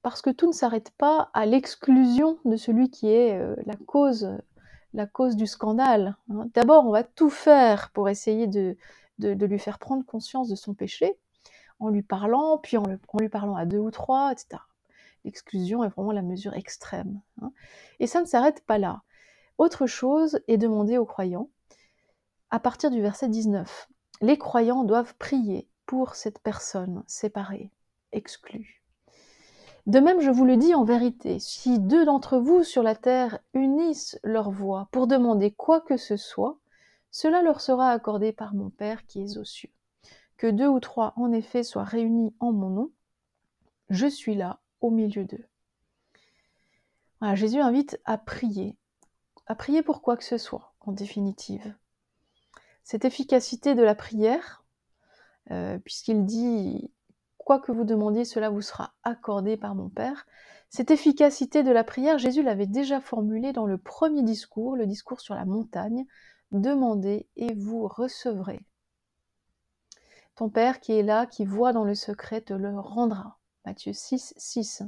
Parce 0.01 0.21
que 0.21 0.29
tout 0.29 0.47
ne 0.47 0.53
s'arrête 0.53 0.91
pas 0.91 1.29
à 1.33 1.45
l'exclusion 1.45 2.39
de 2.45 2.55
celui 2.55 2.89
qui 2.89 3.09
est 3.09 3.37
euh, 3.37 3.57
la 3.65 3.75
cause 3.75 4.31
la 4.93 5.05
cause 5.05 5.35
du 5.35 5.47
scandale. 5.47 6.17
Hein. 6.29 6.47
D'abord, 6.53 6.85
on 6.85 6.91
va 6.91 7.03
tout 7.03 7.29
faire 7.29 7.91
pour 7.91 8.09
essayer 8.09 8.47
de, 8.47 8.77
lui 9.19 9.59
faire 9.59 9.79
prendre 9.79 10.05
conscience 10.05 10.49
de 10.49 10.55
son 10.55 10.73
péché, 10.73 11.17
en 11.79 11.89
lui 11.89 12.01
parlant, 12.01 12.57
puis 12.57 12.77
en, 12.77 12.83
lui 13.19 13.29
parlant 13.29 13.55
à 13.55 13.65
deux 13.65 13.79
ou 13.79 13.91
trois, 13.91 14.31
etc. 14.31 14.61
L'exclusion 15.25 15.83
est 15.83 15.89
vraiment 15.89 16.11
la 16.11 16.21
mesure 16.21 16.53
extrême. 16.53 17.21
Hein. 17.41 17.51
Et 17.99 18.07
ça 18.07 18.21
ne 18.21 18.25
s'arrête 18.25 18.65
pas 18.65 18.77
là. 18.77 19.03
Autre 19.57 19.87
chose 19.87 20.39
est 20.47 20.57
demandée 20.57 20.97
aux 20.97 21.05
croyants, 21.05 21.49
à 22.49 22.59
partir 22.59 22.91
du 22.91 23.01
verset 23.01 23.27
19. 23.27 23.89
Les 24.21 24.37
croyants 24.37 24.83
doivent 24.83 25.15
prier 25.15 25.69
pour 25.85 26.15
cette 26.15 26.39
personne 26.39 27.03
séparée, 27.07 27.71
exclue. 28.11 28.78
De 29.87 29.99
même, 29.99 30.19
je 30.21 30.29
vous 30.29 30.45
le 30.45 30.57
dis 30.57 30.75
en 30.75 30.83
vérité, 30.83 31.39
si 31.39 31.79
deux 31.79 32.05
d'entre 32.05 32.37
vous 32.37 32.63
sur 32.63 32.83
la 32.83 32.95
terre 32.95 33.39
unissent 33.53 34.19
leur 34.23 34.51
voix 34.51 34.89
pour 34.91 35.07
demander 35.07 35.51
quoi 35.51 35.81
que 35.81 35.97
ce 35.97 36.17
soit, 36.17 36.59
cela 37.11 37.41
leur 37.41 37.61
sera 37.61 37.91
accordé 37.91 38.31
par 38.31 38.53
mon 38.53 38.69
Père 38.69 39.05
qui 39.05 39.21
est 39.21 39.37
aux 39.37 39.45
cieux. 39.45 39.71
Que 40.37 40.47
deux 40.47 40.67
ou 40.67 40.79
trois 40.79 41.13
en 41.15 41.31
effet 41.31 41.63
soient 41.63 41.83
réunis 41.83 42.33
en 42.39 42.51
mon 42.51 42.69
nom, 42.69 42.91
je 43.89 44.07
suis 44.07 44.35
là 44.35 44.59
au 44.81 44.91
milieu 44.91 45.25
d'eux. 45.25 45.45
Jésus 47.33 47.59
invite 47.59 47.99
à 48.05 48.17
prier, 48.17 48.77
à 49.47 49.55
prier 49.55 49.81
pour 49.81 50.01
quoi 50.01 50.15
que 50.15 50.23
ce 50.23 50.37
soit, 50.37 50.73
en 50.79 50.91
définitive. 50.91 51.75
Cette 52.83 53.05
efficacité 53.05 53.75
de 53.75 53.83
la 53.83 53.95
prière, 53.95 54.63
euh, 55.51 55.77
puisqu'il 55.79 56.25
dit 56.25 56.91
Quoi 57.49 57.57
que 57.57 57.71
vous 57.71 57.83
demandiez, 57.83 58.25
cela 58.25 58.51
vous 58.51 58.61
sera 58.61 58.93
accordé 59.01 59.57
par 59.57 59.73
mon 59.73 59.89
Père. 59.89 60.27
Cette 60.69 60.91
efficacité 60.91 61.63
de 61.63 61.71
la 61.71 61.83
prière, 61.83 62.19
Jésus 62.19 62.43
l'avait 62.43 62.67
déjà 62.67 63.01
formulée 63.01 63.53
dans 63.53 63.65
le 63.65 63.79
premier 63.79 64.21
discours, 64.21 64.75
le 64.75 64.85
discours 64.85 65.19
sur 65.19 65.33
la 65.33 65.45
montagne. 65.45 66.05
Demandez 66.51 67.27
et 67.37 67.55
vous 67.55 67.87
recevrez. 67.87 68.59
Ton 70.35 70.51
Père 70.51 70.79
qui 70.79 70.91
est 70.91 71.01
là, 71.01 71.25
qui 71.25 71.43
voit 71.43 71.73
dans 71.73 71.85
le 71.85 71.95
secret, 71.95 72.41
te 72.41 72.53
le 72.53 72.79
rendra. 72.79 73.39
Matthieu 73.65 73.93
6, 73.93 74.35
6. 74.37 74.83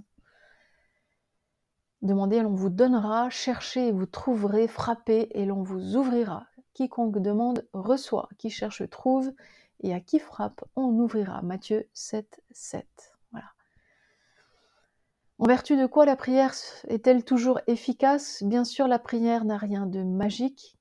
Demandez 2.04 2.36
et 2.36 2.42
l'on 2.44 2.54
vous 2.54 2.70
donnera, 2.70 3.32
cherchez 3.32 3.88
et 3.88 3.92
vous 3.92 4.06
trouverez, 4.06 4.68
frappez 4.68 5.30
et 5.32 5.46
l'on 5.46 5.64
vous 5.64 5.96
ouvrira. 5.96 6.46
Quiconque 6.76 7.18
demande 7.18 7.68
reçoit, 7.74 8.30
qui 8.38 8.52
cherche 8.52 8.88
trouve, 8.88 9.32
et 9.82 9.94
à 9.94 10.00
qui 10.00 10.20
frappe, 10.20 10.64
on 10.76 10.90
ouvrira. 11.00 11.42
Matthieu 11.42 11.88
7, 11.94 12.42
7. 12.52 12.86
Voilà. 13.32 13.52
En 15.40 15.46
vertu 15.46 15.78
de 15.78 15.86
quoi 15.86 16.06
la 16.06 16.16
prière 16.16 16.54
est-elle 16.88 17.24
toujours 17.24 17.60
efficace? 17.68 18.44
Bien 18.44 18.64
sûr, 18.64 18.88
la 18.88 19.00
prière 19.00 19.46
n'a 19.46 19.58
rien 19.58 19.86
de 19.86 20.04
magique. 20.04 20.78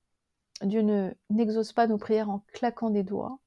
Dieu 0.62 0.82
ne 0.82 1.12
n'exauce 1.30 1.72
pas 1.72 1.86
nos 1.86 1.98
prières 1.98 2.30
en 2.30 2.44
claquant 2.52 2.90
des 2.90 3.02
doigts, 3.02 3.38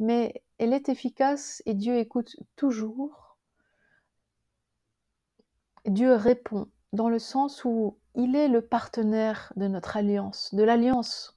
mais 0.00 0.42
elle 0.58 0.72
est 0.72 0.88
efficace 0.88 1.62
et 1.66 1.74
Dieu 1.74 1.96
écoute 1.96 2.36
toujours. 2.56 3.36
Dieu 5.86 6.14
répond 6.14 6.68
dans 6.92 7.08
le 7.08 7.20
sens 7.20 7.64
où 7.64 7.98
il 8.14 8.34
est 8.34 8.48
le 8.48 8.62
partenaire 8.62 9.52
de 9.56 9.68
notre 9.68 9.96
alliance, 9.96 10.52
de 10.54 10.64
l'alliance. 10.64 11.36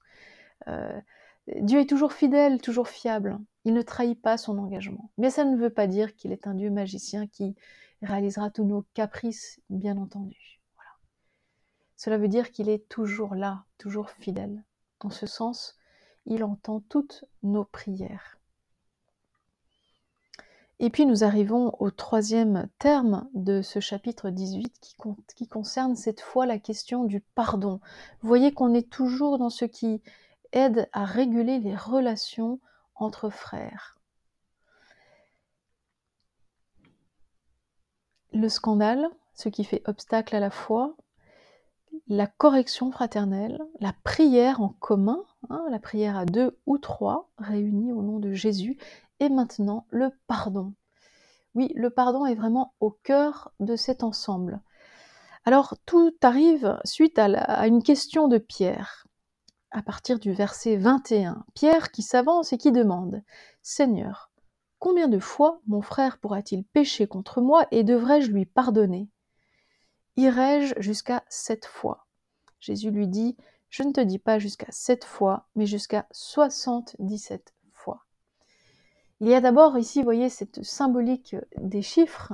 Euh, 0.68 1.00
Dieu 1.48 1.80
est 1.80 1.89
toujours 1.89 2.13
fidèle, 2.13 2.62
toujours 2.62 2.88
fiable. 2.88 3.39
Il 3.63 3.74
ne 3.74 3.82
trahit 3.82 4.20
pas 4.20 4.38
son 4.38 4.58
engagement. 4.58 5.12
Mais 5.18 5.30
ça 5.30 5.46
ne 5.46 5.58
veut 5.58 5.70
pas 5.70 5.88
dire 5.88 6.15
qu'il 6.15 6.32
est 6.32 6.48
un 6.48 6.56
Dieu 6.56 6.70
magicien 6.70 7.27
qui 7.27 7.56
réalisera 8.01 8.50
tous 8.50 8.65
nos 8.65 8.86
caprices, 8.94 9.62
bien 9.70 9.98
entendu. 9.98 10.60
Cela 11.96 12.18
veut 12.18 12.27
dire 12.27 12.51
qu'il 12.51 12.68
est 12.68 12.89
toujours 12.89 13.36
là, 13.36 13.65
toujours 13.77 14.10
fidèle. 14.10 14.63
En 15.01 15.12
ce 15.12 15.27
sens, 15.27 15.77
il 16.25 16.44
entend 16.44 16.82
toutes 16.89 17.25
nos 17.44 17.63
prières. 17.63 18.39
Et 20.80 20.89
puis 20.89 21.06
nous 21.06 21.24
arrivons 21.24 21.75
au 21.77 21.91
troisième 21.91 22.68
terme 22.80 23.30
de 23.36 23.62
ce 23.62 23.80
chapitre 23.80 24.32
18 24.32 24.80
qui, 24.82 24.96
qui 25.36 25.48
concerne 25.48 25.96
cette 25.96 26.22
fois 26.22 26.48
la 26.48 26.58
question 26.58 27.03
du 27.03 27.20
pardon. 27.20 27.80
Vous 28.22 28.27
voyez 28.27 28.51
qu'on 28.51 28.74
est 28.74 28.89
toujours 28.89 29.38
dans 29.38 29.51
ce 29.51 29.65
qui 29.65 30.01
aide 30.53 30.89
à 30.91 31.06
réguler 31.06 31.60
les 31.60 31.75
relations 31.75 32.60
entre 32.95 33.29
frères. 33.29 33.98
Le 38.33 38.48
scandale, 38.48 39.10
ce 39.33 39.50
qui 39.50 39.63
fait 39.63 39.81
obstacle 39.88 40.36
à 40.36 40.39
la 40.39 40.51
foi, 40.51 40.95
la 42.07 42.27
correction 42.27 42.91
fraternelle, 42.91 43.60
la 43.79 43.93
prière 44.03 44.62
en 44.62 44.69
commun, 44.69 45.24
hein, 45.50 45.65
la 45.69 45.79
prière 45.79 46.17
à 46.17 46.25
deux 46.25 46.57
ou 46.65 46.77
trois 46.77 47.29
réunis 47.38 47.91
au 47.91 48.01
nom 48.01 48.19
de 48.19 48.33
Jésus, 48.33 48.77
et 49.19 49.29
maintenant 49.29 49.86
le 49.89 50.12
pardon. 50.27 50.74
Oui, 51.55 51.71
le 51.75 51.89
pardon 51.89 52.25
est 52.25 52.36
vraiment 52.36 52.74
au 52.79 52.91
cœur 52.91 53.51
de 53.60 53.75
cet 53.75 54.03
ensemble. 54.03 54.62
Alors 55.43 55.75
tout 55.86 56.13
arrive 56.21 56.79
suite 56.86 57.19
à, 57.19 57.25
à 57.25 57.67
une 57.67 57.83
question 57.83 58.27
de 58.27 58.38
Pierre 58.38 59.07
à 59.71 59.81
partir 59.81 60.19
du 60.19 60.33
verset 60.33 60.75
21, 60.75 61.45
Pierre 61.53 61.91
qui 61.91 62.01
s'avance 62.01 62.53
et 62.53 62.57
qui 62.57 62.71
demande 62.71 63.23
Seigneur, 63.61 64.29
combien 64.79 65.07
de 65.07 65.19
fois 65.19 65.61
mon 65.67 65.81
frère 65.81 66.17
pourra-t-il 66.17 66.63
pécher 66.63 67.07
contre 67.07 67.41
moi 67.41 67.67
et 67.71 67.83
devrais-je 67.83 68.31
lui 68.31 68.45
pardonner? 68.45 69.09
Irai-je 70.17 70.73
jusqu'à 70.79 71.23
sept 71.29 71.65
fois? 71.65 72.05
Jésus 72.59 72.91
lui 72.91 73.07
dit 73.07 73.37
Je 73.69 73.83
ne 73.83 73.91
te 73.91 74.01
dis 74.01 74.19
pas 74.19 74.39
jusqu'à 74.39 74.71
sept 74.71 75.05
fois, 75.05 75.47
mais 75.55 75.65
jusqu'à 75.65 76.05
soixante-dix-sept 76.11 77.53
fois. 77.71 78.05
Il 79.21 79.29
y 79.29 79.33
a 79.33 79.41
d'abord 79.41 79.77
ici, 79.77 79.99
vous 79.99 80.05
voyez, 80.05 80.29
cette 80.29 80.63
symbolique 80.63 81.35
des 81.57 81.81
chiffres 81.81 82.33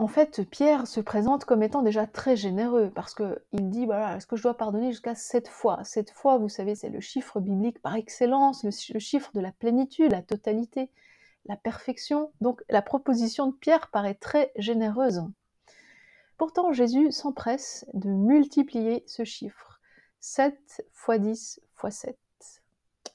en 0.00 0.06
fait, 0.06 0.48
Pierre 0.48 0.86
se 0.86 0.98
présente 0.98 1.44
comme 1.44 1.62
étant 1.62 1.82
déjà 1.82 2.06
très 2.06 2.34
généreux 2.34 2.90
parce 2.94 3.14
qu'il 3.14 3.36
dit 3.52 3.84
voilà, 3.84 4.16
est-ce 4.16 4.26
que 4.26 4.34
je 4.34 4.42
dois 4.42 4.56
pardonner 4.56 4.92
jusqu'à 4.92 5.14
sept 5.14 5.46
fois? 5.46 5.84
Sept 5.84 6.10
fois, 6.10 6.38
vous 6.38 6.48
savez, 6.48 6.74
c'est 6.74 6.88
le 6.88 7.00
chiffre 7.00 7.38
biblique 7.38 7.82
par 7.82 7.96
excellence, 7.96 8.64
le, 8.64 8.70
chiffre 8.70 9.30
de 9.34 9.40
la 9.40 9.52
plénitude, 9.52 10.12
la 10.12 10.22
totalité, 10.22 10.90
la 11.44 11.56
perfection. 11.56 12.32
Donc 12.40 12.62
la 12.70 12.80
proposition 12.80 13.48
de 13.48 13.52
Pierre 13.52 13.90
paraît 13.90 14.14
très 14.14 14.52
généreuse. 14.56 15.22
Pourtant, 16.38 16.72
Jésus 16.72 17.12
s'empresse 17.12 17.84
de 17.92 18.08
multiplier 18.08 19.04
ce 19.06 19.24
chiffre. 19.24 19.80
7 20.20 20.82
fois 20.94 21.18
10 21.18 21.60
fois 21.74 21.90
7. 21.90 22.16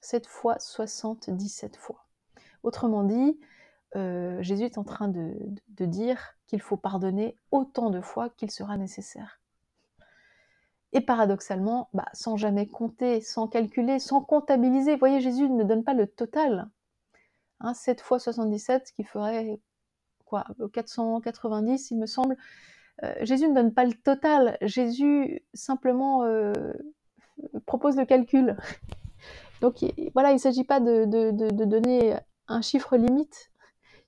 7 0.02 0.28
fois 0.28 0.60
77 0.60 1.78
fois. 1.78 2.06
Autrement 2.62 3.04
dit, 3.04 3.40
euh, 3.96 4.42
Jésus 4.42 4.64
est 4.66 4.78
en 4.78 4.84
train 4.84 5.08
de, 5.08 5.36
dire 5.80 6.36
qu'il 6.48 6.62
faut 6.62 6.78
pardonner 6.78 7.38
autant 7.52 7.90
de 7.90 8.02
fois 8.02 8.30
qu'il 8.30 8.52
sera 8.52 8.78
nécessaire. 8.78 9.40
Et 10.92 11.02
paradoxalement, 11.02 11.90
bah, 11.94 12.06
sans 12.14 12.38
jamais 12.38 12.68
compter, 12.68 13.22
sans 13.22 13.48
calculer, 13.48 14.00
sans 14.00 14.22
comptabiliser, 14.22 14.94
vous 14.94 15.00
voyez, 15.00 15.22
Jésus 15.22 15.50
ne 15.50 15.64
donne 15.64 15.84
pas 15.84 15.94
le 15.94 16.08
total. 16.08 16.70
Hein, 17.60 17.74
7 17.74 18.02
fois 18.02 18.20
77, 18.20 18.88
ce 18.88 18.94
qui 18.94 19.04
ferait 19.04 19.60
quoi 20.26 20.46
490, 20.74 21.92
il 21.92 21.98
me 21.98 22.06
semble. 22.06 22.38
Euh, 23.04 23.14
Jésus 23.22 23.48
ne 23.48 23.56
donne 23.56 23.74
pas 23.74 23.86
le 23.86 23.94
total. 23.94 24.58
Jésus 24.62 25.44
simplement 25.54 26.24
euh, 26.24 26.54
propose 27.66 27.98
le 27.98 28.06
calcul. 28.06 28.58
Donc 29.62 29.84
voilà, 30.14 30.32
il 30.32 30.36
ne 30.36 30.40
s'agit 30.40 30.66
pas 30.66 30.80
de, 30.80 31.06
de 31.06 31.66
donner 31.66 32.16
un 32.48 32.62
chiffre 32.62 32.98
limite, 32.98 33.52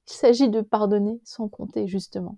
il 0.09 0.13
s'agit 0.13 0.49
de 0.49 0.61
pardonner 0.61 1.19
sans 1.23 1.47
compter, 1.47 1.87
justement. 1.87 2.37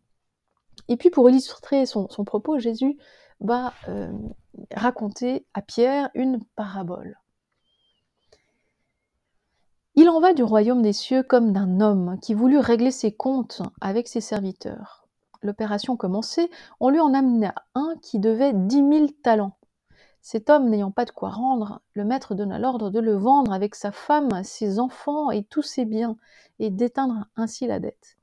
Et 0.87 0.97
puis 0.97 1.09
pour 1.09 1.29
illustrer 1.29 1.85
son, 1.85 2.07
propos, 2.25 2.57
Jésus 2.57 2.97
va 3.39 3.73
euh, 3.87 4.11
raconter 4.73 5.45
à 5.53 5.61
Pierre 5.61 6.09
une 6.13 6.43
parabole. 6.55 7.19
Il 9.95 10.09
en 10.09 10.19
va 10.19 10.33
du 10.33 10.43
royaume 10.43 10.81
des 10.81 10.93
cieux 10.93 11.23
comme 11.23 11.51
d'un 11.51 11.81
homme 11.81 12.17
qui 12.21 12.33
voulut 12.33 12.57
régler 12.57 12.91
ses 12.91 13.11
comptes 13.11 13.61
avec 13.81 14.07
ses 14.07 14.21
serviteurs. 14.21 15.07
L'opération 15.41 15.95
commencée, 15.95 16.49
on 16.79 16.89
lui 16.89 16.99
en 16.99 17.13
amena 17.13 17.53
un 17.75 17.95
qui 18.01 18.19
devait 18.19 18.53
dix 18.53 18.81
mille 18.81 19.13
talents. 19.13 19.58
Cet 20.21 20.49
homme 20.49 20.69
n'ayant 20.69 20.91
pas 20.91 21.05
de 21.05 21.11
quoi 21.11 21.29
rendre, 21.29 21.81
le 21.93 22.03
maître 22.03 22.35
donna 22.35 22.59
l'ordre 22.59 22.89
de 22.89 22.99
le 22.99 23.15
vendre 23.15 23.53
avec 23.53 23.75
sa 23.75 23.91
femme, 23.91 24.43
ses 24.43 24.79
enfants 24.79 25.31
et 25.31 25.43
tous 25.43 25.61
ses 25.61 25.85
biens, 25.85 26.17
et 26.59 26.69
d'éteindre 26.69 27.25
ainsi 27.35 27.67
la 27.67 27.79
dette. 27.79 28.17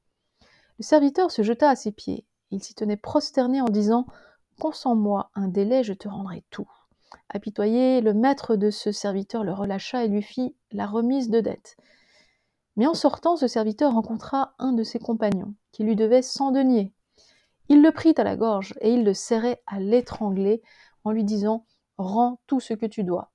Le 0.78 0.84
serviteur 0.84 1.30
se 1.30 1.42
jeta 1.42 1.70
à 1.70 1.76
ses 1.76 1.92
pieds. 1.92 2.26
Il 2.50 2.62
s'y 2.62 2.74
tenait 2.74 2.96
prosterné 2.96 3.60
en 3.60 3.66
disant 3.66 4.06
Consens-moi 4.60 5.30
un 5.34 5.48
délai, 5.48 5.82
je 5.82 5.94
te 5.94 6.08
rendrai 6.08 6.44
tout. 6.50 6.70
Apitoyé, 7.28 8.00
le 8.00 8.14
maître 8.14 8.56
de 8.56 8.70
ce 8.70 8.92
serviteur 8.92 9.42
le 9.42 9.52
relâcha 9.52 10.04
et 10.04 10.08
lui 10.08 10.22
fit 10.22 10.54
la 10.72 10.86
remise 10.86 11.30
de 11.30 11.40
dette. 11.40 11.76
Mais 12.76 12.86
en 12.86 12.94
sortant, 12.94 13.36
ce 13.36 13.48
serviteur 13.48 13.92
rencontra 13.92 14.54
un 14.58 14.72
de 14.72 14.82
ses 14.82 14.98
compagnons, 14.98 15.54
qui 15.72 15.82
lui 15.82 15.96
devait 15.96 16.22
cent 16.22 16.52
deniers. 16.52 16.92
Il 17.68 17.82
le 17.82 17.90
prit 17.90 18.14
à 18.16 18.24
la 18.24 18.36
gorge 18.36 18.74
et 18.80 18.92
il 18.92 19.04
le 19.04 19.14
serrait 19.14 19.62
à 19.66 19.80
l'étrangler 19.80 20.62
en 21.04 21.10
lui 21.10 21.24
disant 21.24 21.64
Rends 21.98 22.40
tout 22.46 22.60
ce 22.60 22.74
que 22.74 22.86
tu 22.86 23.04
dois. 23.04 23.30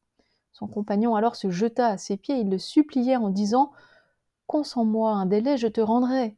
Son 0.51 0.67
compagnon 0.67 1.15
alors 1.15 1.35
se 1.35 1.49
jeta 1.49 1.87
à 1.87 1.97
ses 1.97 2.17
pieds, 2.17 2.37
il 2.37 2.49
le 2.49 2.57
suppliait 2.57 3.15
en 3.15 3.29
disant 3.29 3.71
Consens-moi 4.47 5.11
un 5.11 5.25
délai, 5.25 5.57
je 5.57 5.67
te 5.67 5.81
rendrai. 5.81 6.37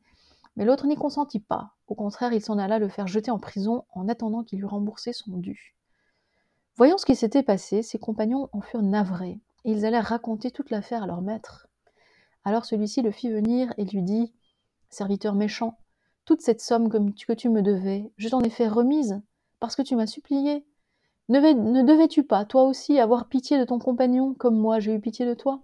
Mais 0.55 0.65
l'autre 0.65 0.85
n'y 0.85 0.95
consentit 0.95 1.39
pas. 1.39 1.73
Au 1.87 1.95
contraire, 1.95 2.33
il 2.33 2.41
s'en 2.41 2.57
alla 2.57 2.79
le 2.79 2.89
faire 2.89 3.07
jeter 3.07 3.31
en 3.31 3.39
prison 3.39 3.85
en 3.93 4.07
attendant 4.07 4.43
qu'il 4.43 4.59
lui 4.59 4.67
remboursait 4.67 5.13
son 5.13 5.37
dû. 5.37 5.75
Voyant 6.75 6.97
ce 6.97 7.05
qui 7.05 7.15
s'était 7.15 7.43
passé, 7.43 7.83
ses 7.83 7.99
compagnons 7.99 8.49
en 8.51 8.61
furent 8.61 8.81
navrés, 8.81 9.39
et 9.65 9.71
ils 9.71 9.85
allèrent 9.85 10.05
raconter 10.05 10.51
toute 10.51 10.69
l'affaire 10.69 11.03
à 11.03 11.07
leur 11.07 11.21
maître. 11.21 11.67
Alors 12.45 12.65
celui-ci 12.65 13.01
le 13.01 13.11
fit 13.11 13.29
venir 13.29 13.73
et 13.77 13.85
lui 13.85 14.01
dit 14.01 14.33
Serviteur 14.89 15.35
méchant, 15.35 15.77
toute 16.25 16.41
cette 16.41 16.61
somme 16.61 16.89
que 16.89 17.33
tu 17.33 17.49
me 17.49 17.61
devais, 17.61 18.11
je 18.17 18.29
t'en 18.29 18.41
ai 18.41 18.49
fait 18.49 18.67
remise, 18.67 19.21
parce 19.59 19.75
que 19.75 19.81
tu 19.81 19.95
m'as 19.95 20.07
supplié. 20.07 20.65
Ne, 21.29 21.83
devais-tu 21.83 22.23
pas, 22.23 22.43
toi 22.43 22.63
aussi, 22.63 22.99
avoir 22.99 23.29
pitié 23.29 23.57
de 23.57 23.63
ton 23.63 23.79
compagnon, 23.79 24.33
comme 24.33 24.57
moi 24.57 24.79
j'ai 24.79 24.93
eu 24.93 24.99
pitié 24.99 25.25
de 25.25 25.33
toi? 25.33 25.61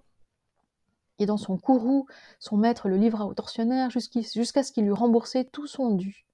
Et 1.19 1.25
dans 1.25 1.37
son 1.37 1.57
courroux, 1.57 2.07
son 2.39 2.55
maître 2.55 2.87
le 2.87 2.95
livra 2.95 3.25
au 3.25 3.33
tortionnaire 3.33 3.89
jusqu'à 3.89 4.63
ce 4.63 4.71
qu'il 4.71 4.85
lui 4.85 4.93
remboursait 4.93 5.43
tout 5.43 5.67
son 5.67 5.91
dû. 5.95 6.25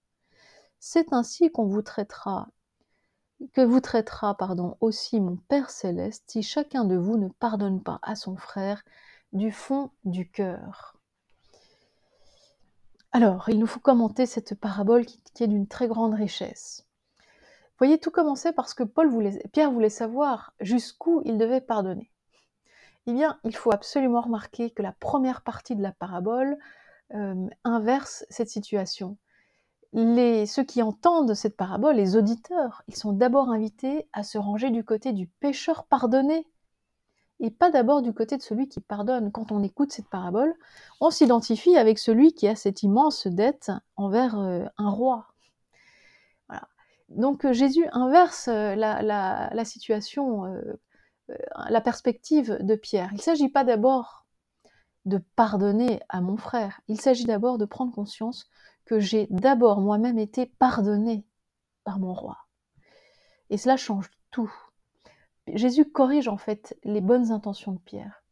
C'est 0.79 1.11
ainsi 1.11 1.51
qu'on 1.51 1.65
vous 1.65 1.81
traitera, 1.81 2.49
que 3.53 3.61
vous 3.61 3.79
traitera, 3.79 4.37
pardon, 4.37 4.77
aussi 4.79 5.19
mon 5.19 5.37
Père 5.37 5.71
céleste, 5.71 6.25
si 6.27 6.43
chacun 6.43 6.85
de 6.85 6.95
vous 6.95 7.17
ne 7.17 7.29
pardonne 7.29 7.81
pas 7.81 7.99
à 8.03 8.15
son 8.15 8.35
frère 8.37 8.83
du 9.33 9.51
fond 9.51 9.89
du 10.03 10.29
cœur. 10.29 10.95
Alors, 13.11 13.49
il 13.49 13.57
nous 13.57 13.65
faut 13.65 13.79
commenter 13.79 14.27
cette 14.27 14.53
parabole 14.53 15.05
qui 15.05 15.19
est 15.43 15.47
d'une 15.47 15.67
très 15.67 15.87
grande 15.87 16.13
richesse 16.13 16.85
voyez, 17.77 17.97
tout 17.97 18.11
commençait 18.11 18.53
parce 18.53 18.73
que 18.73 18.83
Paul 18.83 19.11
Pierre 19.51 19.71
voulait 19.71 19.89
savoir 19.89 20.53
jusqu'où 20.59 21.21
il 21.25 21.37
devait 21.37 21.61
pardonner. 21.61 22.11
Eh 23.07 23.13
bien, 23.13 23.39
il 23.43 23.55
faut 23.55 23.73
absolument 23.73 24.21
remarquer 24.21 24.71
que 24.71 24.81
la 24.81 24.93
première 24.93 25.41
partie 25.41 25.75
de 25.75 25.83
la 25.83 25.91
parabole 25.91 26.57
euh, 27.13 27.47
inverse 27.63 28.25
cette 28.29 28.49
situation. 28.49 29.17
Les, 29.93 30.45
ceux 30.45 30.63
qui 30.63 30.81
entendent 30.81 31.35
cette 31.35 31.55
parabole, 31.55 31.95
les 31.95 32.17
auditeurs, 32.17 32.83
ils 32.87 32.95
sont 32.95 33.13
d'abord 33.13 33.49
invités 33.49 34.09
à 34.11 34.23
se 34.23 34.37
ranger 34.37 34.71
du 34.71 34.83
côté 34.83 35.13
du 35.13 35.27
pécheur 35.27 35.85
pardonné 35.85 36.47
et 37.39 37.51
pas 37.51 37.69
d'abord 37.69 38.01
du 38.01 38.13
côté 38.13 38.37
de 38.37 38.41
celui 38.41 38.67
qui 38.67 38.79
pardonne. 38.79 39.31
Quand 39.31 39.51
on 39.51 39.61
écoute 39.61 39.91
cette 39.91 40.09
parabole, 40.09 40.53
on 40.99 41.11
s'identifie 41.11 41.77
avec 41.77 41.99
celui 41.99 42.33
qui 42.33 42.47
a 42.47 42.55
cette 42.55 42.83
immense 42.83 43.27
dette 43.27 43.71
envers 43.95 44.39
euh, 44.39 44.65
un 44.77 44.89
roi, 44.89 45.34
donc 47.09 47.45
euh, 47.45 47.53
Jésus 47.53 47.85
inverse 47.91 48.47
euh, 48.47 48.75
la, 48.75 49.65
situation, 49.65 50.45
euh, 50.45 50.77
la 51.69 51.81
perspective 51.81 52.57
de 52.61 52.75
Pierre. 52.75 53.09
Il 53.11 53.17
ne 53.17 53.21
s'agit 53.21 53.49
pas 53.49 53.63
d'abord 53.63 54.25
de 55.05 55.19
pardonner 55.35 55.99
à 56.09 56.19
mon 56.19 56.35
frère, 56.35 56.81
il 56.87 56.99
s'agit 56.99 57.25
d'abord 57.25 57.59
de 57.59 57.65
prendre 57.65 57.93
conscience 57.93 58.49
que 58.85 58.99
j'ai 58.99 59.27
d'abord 59.29 59.81
moi-même 59.81 60.17
été 60.17 60.47
pardonné 60.47 61.25
par 61.83 61.99
mon 61.99 62.13
roi. 62.13 62.37
Et 63.51 63.57
cela 63.57 63.77
change 63.77 64.09
tout. 64.31 64.51
Jésus 65.47 65.85
corrige 65.85 66.27
en 66.27 66.37
fait 66.37 66.75
les 66.83 67.01
bonnes 67.01 67.31
intentions 67.31 67.73
de 67.73 67.79
Pierre. 67.79 68.23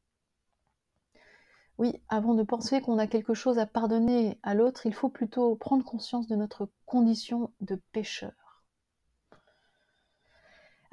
Oui, 1.78 2.02
avant 2.10 2.34
de 2.34 2.44
penser 2.44 2.82
qu'on 2.82 2.98
a 2.98 3.08
quelque 3.08 3.36
chose 3.36 3.60
à 3.60 3.68
pardonner 3.68 4.40
à 4.42 4.56
l'autre, 4.56 4.88
il 4.88 4.94
faut 4.94 5.10
plutôt 5.10 5.56
prendre 5.56 5.84
conscience 5.84 6.28
de 6.28 6.36
notre 6.36 6.70
condition 6.86 7.52
de 7.62 7.80
pécheur. 7.92 8.43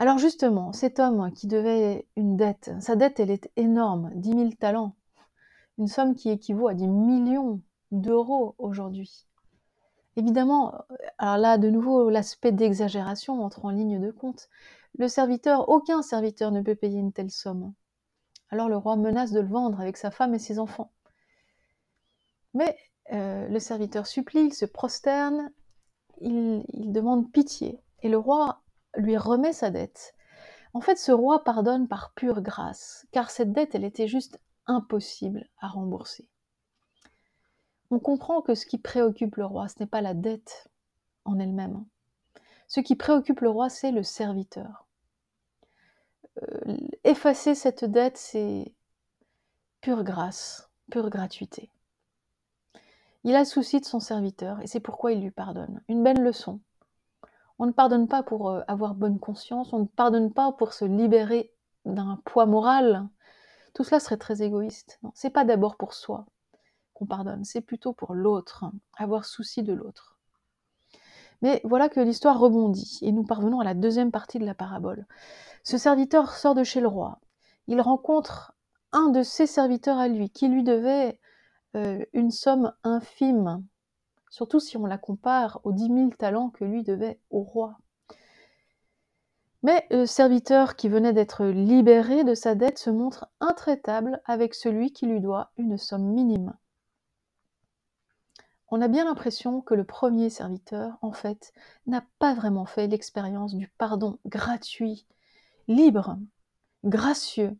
Alors 0.01 0.17
justement, 0.17 0.73
cet 0.73 0.99
homme 0.99 1.31
qui 1.31 1.47
devait 1.47 2.09
une 2.17 2.35
dette, 2.35 2.71
sa 2.81 2.97
dette 2.97 3.21
elle 3.21 3.31
est 3.31 3.51
énorme, 3.57 4.11
10 4.15 4.31
000 4.31 4.51
talents, 4.59 4.97
une 5.77 5.89
somme 5.89 6.15
qui 6.15 6.31
équivaut 6.31 6.69
à 6.69 6.75
des 6.75 6.87
millions 6.87 7.61
d'euros 7.91 8.55
aujourd'hui. 8.57 9.27
Évidemment, 10.17 10.73
alors 11.19 11.37
là 11.37 11.59
de 11.59 11.69
nouveau 11.69 12.09
l'aspect 12.09 12.51
d'exagération 12.51 13.45
entre 13.45 13.67
en 13.67 13.69
ligne 13.69 14.01
de 14.01 14.11
compte. 14.11 14.49
Le 14.97 15.07
serviteur, 15.07 15.69
aucun 15.69 16.01
serviteur 16.01 16.51
ne 16.51 16.63
peut 16.63 16.75
payer 16.75 16.99
une 16.99 17.13
telle 17.13 17.31
somme. 17.31 17.75
Alors 18.49 18.71
le 18.71 18.79
roi 18.79 18.97
menace 18.97 19.33
de 19.33 19.41
le 19.41 19.49
vendre 19.49 19.83
avec 19.83 19.99
sa 19.99 20.11
femme 20.11 20.35
et 20.35 20.39
ses 20.39 20.59
enfants. 20.59 20.93
Mais 22.55 22.75
euh, 23.13 23.47
le 23.49 23.59
serviteur 23.59 24.07
supplie, 24.07 24.47
il 24.47 24.55
se 24.55 24.65
prosterne, 24.65 25.53
il 26.23 26.65
demande 26.91 27.31
pitié. 27.31 27.83
Et 28.03 28.09
le 28.09 28.17
roi 28.17 28.63
lui 28.96 29.16
remet 29.16 29.53
sa 29.53 29.70
dette. 29.70 30.14
En 30.72 30.81
fait, 30.81 30.96
ce 30.96 31.12
roi 31.12 31.42
pardonne 31.42 31.88
par 31.88 32.12
pure 32.14 32.42
grâce, 32.42 33.07
car 33.12 33.31
cette 33.31 33.53
dette, 33.53 33.74
elle 33.74 33.85
était 33.85 34.09
juste 34.09 34.40
impossible 34.66 35.48
à 35.59 35.68
rembourser. 35.68 36.29
On 37.90 37.98
comprend 37.98 38.40
que 38.40 38.55
ce 38.55 38.66
qui 38.66 38.79
préoccupe 38.79 39.37
le 39.37 39.46
roi, 39.46 39.68
ce 39.68 39.81
n'est 39.81 39.87
pas 39.87 40.00
la 40.00 40.14
dette 40.14 40.68
en 41.24 41.38
elle-même. 41.38 41.85
Ce 42.68 42.79
qui 42.81 42.94
préoccupe 42.94 43.40
le 43.40 43.50
roi, 43.50 43.68
c'est 43.68 43.90
le 43.90 44.05
serviteur. 44.05 44.87
Euh, 46.40 46.76
effacer 47.03 47.57
cette 47.57 47.85
dette, 47.85 48.16
c'est 48.16 48.72
pure 49.81 50.05
grâce, 50.05 50.70
pure 50.90 51.11
gratuité. 51.11 51.72
Il 53.24 53.35
a 53.35 53.44
souci 53.44 53.81
de 53.81 53.85
son 53.85 54.00
serviteur 54.00 54.61
et 54.61 54.66
c'est 54.66 54.81
pourquoi 54.81 55.12
il 55.12 55.20
lui 55.20 55.33
pardonne. 55.33 55.83
Une 55.88 56.03
belle 56.03 56.22
leçon 56.22 56.61
on 57.61 57.66
ne 57.66 57.73
pardonne 57.73 58.09
pas 58.09 58.23
pour 58.23 58.49
euh, 58.49 58.62
avoir 58.68 58.94
bonne 58.94 59.20
conscience, 59.20 59.75
on 59.75 59.81
ne 59.81 59.85
pardonne 59.85 60.33
pas 60.33 60.51
pour 60.51 60.73
se 60.73 60.87
libérer 60.87 61.53
d'un 61.85 62.18
poids 62.25 62.46
moral. 62.46 63.07
Tout 63.75 63.85
cela 63.85 64.01
serait 64.01 64.16
très 64.16 64.42
égoïste. 64.42 64.99
C'est 65.14 65.31
pas 65.31 65.44
d'abord 65.44 65.77
pour 65.77 65.92
soi 65.92 66.25
qu'on 66.94 67.05
pardonne, 67.05 67.44
c'est 67.44 67.61
plutôt 67.61 67.92
pour 67.92 68.14
l'autre, 68.14 68.64
avoir 68.96 69.27
souci 69.27 69.62
de 69.62 69.75
l'autre. 69.75 70.16
Mais 71.42 71.61
voilà 71.64 71.90
que 71.90 72.01
l'histoire 72.01 72.38
rebondit 72.38 72.99
et 73.03 73.12
nous 73.12 73.25
parvenons 73.25 73.61
à 73.61 73.64
la 73.64 73.75
deuxième 73.75 74.11
partie 74.11 74.38
de 74.38 74.46
la 74.46 74.55
parabole. 74.55 75.07
Ce 75.62 75.77
serviteur 75.77 76.35
sort 76.35 76.55
de 76.55 76.64
chez 76.64 76.81
le 76.81 76.88
roi. 76.88 77.20
Il 77.66 77.81
rencontre 77.83 78.55
un 78.92 79.09
de 79.11 79.23
ses 79.23 79.46
serviteurs 79.46 79.99
à 79.99 80.09
lui 80.09 80.31
qui 80.31 80.49
lui 80.49 80.64
devait 80.64 81.20
euh, 81.77 82.05
une 82.14 82.31
somme 82.31 82.73
infime 82.85 83.62
surtout 84.31 84.61
si 84.61 84.77
on 84.77 84.87
la 84.87 84.99
compare 84.99 85.61
aux 85.64 85.73
dix 85.73 85.90
mille 85.90 86.16
talents 86.16 86.51
que 86.51 86.64
lui 86.64 86.83
devait 86.83 87.21
au 87.31 87.43
roi. 87.43 87.79
Mais 89.62 89.87
le 89.90 90.07
serviteur 90.07 90.75
qui 90.75 90.88
venait 90.88 91.12
d'être 91.12 91.45
libéré 91.45 92.25
de 92.25 92.35
sa 92.35 92.55
dette 92.55 92.79
se 92.79 92.88
montre 92.88 93.29
intraitable 93.40 94.23
avec 94.25 94.55
celui 94.55 94.93
qui 94.93 95.07
lui 95.07 95.21
doit 95.21 95.51
une 95.59 95.77
somme 95.77 96.07
minime. 96.07 96.55
On 98.69 98.81
a 98.81 98.88
bien 98.88 99.05
l'impression 99.05 99.61
que 99.61 99.75
le 99.75 99.85
premier 99.85 100.31
serviteur, 100.31 100.97
en 101.03 101.12
fait, 101.12 101.53
n'a 101.87 102.05
pas 102.21 102.35
vraiment 102.35 102.64
fait 102.64 102.87
l'expérience 102.87 103.55
du 103.55 103.69
pardon 103.77 104.19
gratuit, 104.27 105.07
libre, 105.66 106.16
gracieux, 106.85 107.59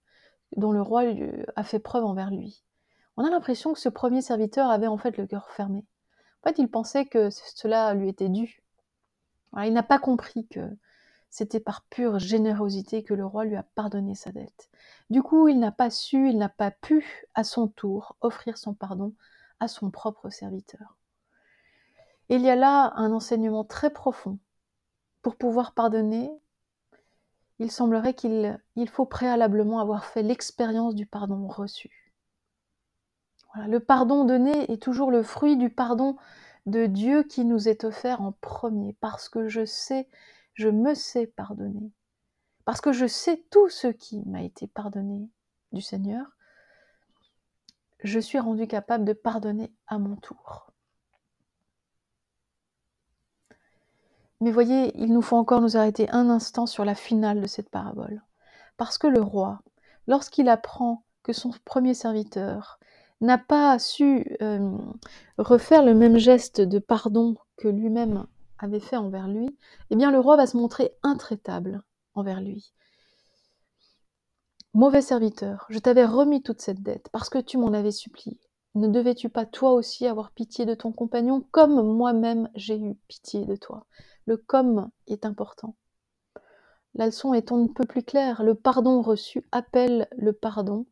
dont 0.56 0.72
le 0.72 0.80
roi 0.80 1.02
a 1.56 1.64
fait 1.64 1.80
preuve 1.80 2.04
envers 2.04 2.30
lui. 2.30 2.64
On 3.16 3.24
a 3.24 3.30
l'impression 3.30 3.72
que 3.72 3.80
ce 3.80 3.88
premier 3.88 4.22
serviteur 4.22 4.70
avait 4.70 4.87
en 4.87 4.96
fait 4.96 5.16
le 5.18 5.26
cœur 5.26 5.50
fermé. 5.50 5.85
En 6.42 6.48
fait, 6.48 6.59
il 6.59 6.68
pensait 6.68 7.07
que 7.07 7.31
cela 7.31 7.94
lui 7.94 8.09
était 8.09 8.29
dû. 8.29 8.62
il 9.64 9.72
n'a 9.72 9.83
pas 9.83 9.98
compris 9.98 10.46
que 10.46 10.61
c'était 11.31 11.61
par 11.61 11.83
pure 11.85 12.18
générosité 12.18 13.05
que 13.05 13.14
le 13.14 13.24
roi 13.24 13.44
lui 13.44 13.57
a 13.57 13.62
pardonné 13.62 14.14
sa 14.14 14.33
dette. 14.33 14.68
Du 15.11 15.22
coup, 15.22 15.48
il 15.48 15.61
n'a 15.61 15.72
pas 15.72 15.90
su, 15.90 16.29
il 16.29 16.38
n'a 16.38 16.48
pas 16.48 16.70
pu, 16.70 17.26
à 17.35 17.44
son 17.44 17.68
tour, 17.68 18.16
offrir 18.20 18.59
son 18.59 18.74
pardon 18.74 19.14
à 19.61 19.68
son 19.68 19.90
propre 19.90 20.31
serviteur. 20.31 20.96
il 22.31 22.40
y 22.40 22.50
a 22.50 22.57
là 22.57 22.92
un 22.96 23.12
enseignement 23.12 23.64
très 23.64 23.90
profond. 23.90 24.38
Pour 25.22 25.37
pouvoir 25.37 25.74
pardonner, 25.74 26.31
il 27.59 27.70
semblerait 27.70 28.14
qu'il 28.14 28.59
il 28.76 28.88
faut 28.88 29.05
préalablement 29.05 29.81
avoir 29.81 30.07
fait 30.07 30.22
l'expérience 30.22 30.94
du 30.94 31.07
pardon 31.07 31.46
reçu. 31.46 32.10
Le 33.54 33.78
pardon 33.80 34.24
donné 34.24 34.70
est 34.70 34.82
toujours 34.82 35.10
le 35.10 35.22
fruit 35.22 35.56
du 35.56 35.70
pardon 35.70 36.16
de 36.66 36.86
Dieu 36.86 37.22
qui 37.24 37.44
nous 37.44 37.68
est 37.68 37.84
offert 37.84 38.22
en 38.22 38.32
premier, 38.32 38.94
parce 39.00 39.28
que 39.28 39.48
je 39.48 39.64
sais, 39.64 40.08
je 40.54 40.68
me 40.68 40.94
sais 40.94 41.26
pardonner, 41.26 41.90
parce 42.64 42.80
que 42.80 42.92
je 42.92 43.06
sais 43.06 43.42
tout 43.50 43.68
ce 43.68 43.88
qui 43.88 44.22
m'a 44.26 44.42
été 44.42 44.66
pardonné 44.66 45.28
du 45.72 45.80
Seigneur, 45.80 46.26
je 48.02 48.20
suis 48.20 48.38
rendu 48.38 48.66
capable 48.66 49.04
de 49.04 49.12
pardonner 49.12 49.72
à 49.86 49.98
mon 49.98 50.16
tour. 50.16 50.72
Mais 54.40 54.50
voyez, 54.50 54.98
il 54.98 55.12
nous 55.12 55.20
faut 55.20 55.36
encore 55.36 55.60
nous 55.60 55.76
arrêter 55.76 56.08
un 56.10 56.30
instant 56.30 56.66
sur 56.66 56.84
la 56.84 56.94
finale 56.94 57.42
de 57.42 57.46
cette 57.46 57.68
parabole. 57.68 58.22
Parce 58.78 58.96
que 58.96 59.06
le 59.06 59.20
roi, 59.20 59.60
lorsqu'il 60.06 60.48
apprend 60.48 61.04
que 61.22 61.34
son 61.34 61.52
premier 61.66 61.92
serviteur 61.92 62.78
n'a 63.20 63.38
pas 63.38 63.78
su 63.78 64.37
refaire 65.38 65.85
le 65.85 65.94
même 65.94 66.18
geste 66.18 66.61
de 66.61 66.78
pardon 66.78 67.37
que 67.56 67.68
lui-même 67.68 68.26
avait 68.59 68.80
fait 68.80 68.96
envers 68.96 69.28
lui, 69.28 69.56
eh 69.90 69.96
bien 69.96 70.11
le 70.11 70.20
roi 70.20 70.37
va 70.37 70.46
se 70.46 70.56
montrer 70.56 70.92
intraitable 71.02 71.83
envers 72.14 72.40
lui. 72.40 72.72
Mauvais 74.72 75.02
serviteur, 75.02 75.66
je 75.68 75.78
t'avais 75.78 76.04
remis 76.04 76.42
toute 76.42 76.61
cette 76.61 76.83
dette 76.83 77.09
parce 77.11 77.28
que 77.28 77.38
tu 77.38 77.59
m'en 77.59 77.72
avais 77.72 77.90
supplié. 77.90 78.38
Ne 78.76 78.87
devais-tu 78.87 79.28
pas 79.28 79.46
toi 79.46 79.72
aussi 79.72 80.06
avoir 80.06 80.30
pitié 80.30 80.64
de 80.64 80.74
ton 80.74 80.92
compagnon 80.92 81.44
comme 81.50 81.83
moi-même 81.83 82.48
j'ai 82.54 82.78
eu 82.78 82.94
pitié 83.09 83.44
de 83.44 83.56
toi? 83.56 83.85
Le 84.26 84.37
comme 84.37 84.90
est 85.09 85.24
important. 85.24 85.74
La 86.94 87.06
leçon 87.06 87.35
est 87.35 87.50
on 87.50 87.56
ne 87.56 87.68
peut 87.68 87.87
plus 87.87 88.04
claire. 88.04 88.44
Le 88.44 88.54
pardon 88.54 89.02
reçu 89.02 89.44
appelle 89.50 90.09
le 90.16 90.33
pardon 90.33 90.87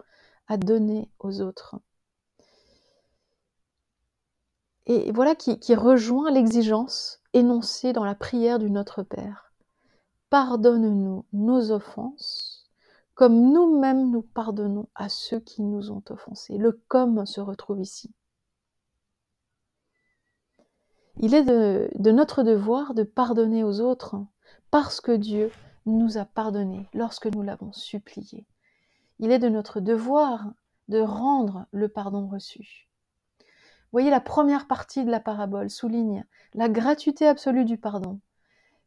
à 0.48 0.56
donner 0.56 1.08
aux 1.20 1.40
autres. 1.40 1.76
Et 4.88 5.12
voilà 5.12 5.34
qui, 5.34 5.74
rejoint 5.74 6.30
l'exigence 6.30 7.20
énoncée 7.34 7.92
dans 7.92 8.04
la 8.04 8.14
prière 8.14 8.58
du 8.58 8.70
Notre 8.70 9.02
Père. 9.02 9.52
Pardonne-nous 10.30 11.26
nos 11.32 11.70
offenses 11.70 12.58
comme 13.14 13.52
nous-mêmes 13.52 14.12
nous 14.12 14.22
pardonnons 14.22 14.88
à 14.94 15.08
ceux 15.08 15.40
qui 15.40 15.62
nous 15.62 15.90
ont 15.90 16.04
offensés. 16.08 16.56
Le 16.56 16.80
comme 16.86 17.26
se 17.26 17.40
retrouve 17.40 17.80
ici. 17.80 18.14
Il 21.16 21.34
est 21.34 21.42
de, 21.42 22.10
notre 22.12 22.44
devoir 22.44 22.94
de 22.94 23.02
pardonner 23.02 23.64
aux 23.64 23.80
autres 23.80 24.14
parce 24.70 25.00
que 25.00 25.10
Dieu 25.10 25.50
nous 25.84 26.16
a 26.16 26.24
pardonné 26.24 26.88
lorsque 26.94 27.26
nous 27.26 27.42
l'avons 27.42 27.72
supplié. 27.72 28.46
Il 29.18 29.32
est 29.32 29.40
de 29.40 29.48
notre 29.48 29.80
devoir 29.80 30.52
de 30.86 31.00
rendre 31.00 31.66
le 31.72 31.88
pardon 31.88 32.28
reçu. 32.28 32.87
Voyez, 33.92 34.10
la 34.10 34.20
première 34.20 34.66
partie 34.66 35.04
de 35.04 35.10
la 35.10 35.20
parabole 35.20 35.70
souligne 35.70 36.26
la 36.52 36.68
gratuité 36.68 37.26
absolue 37.26 37.64
du 37.64 37.78
pardon. 37.78 38.20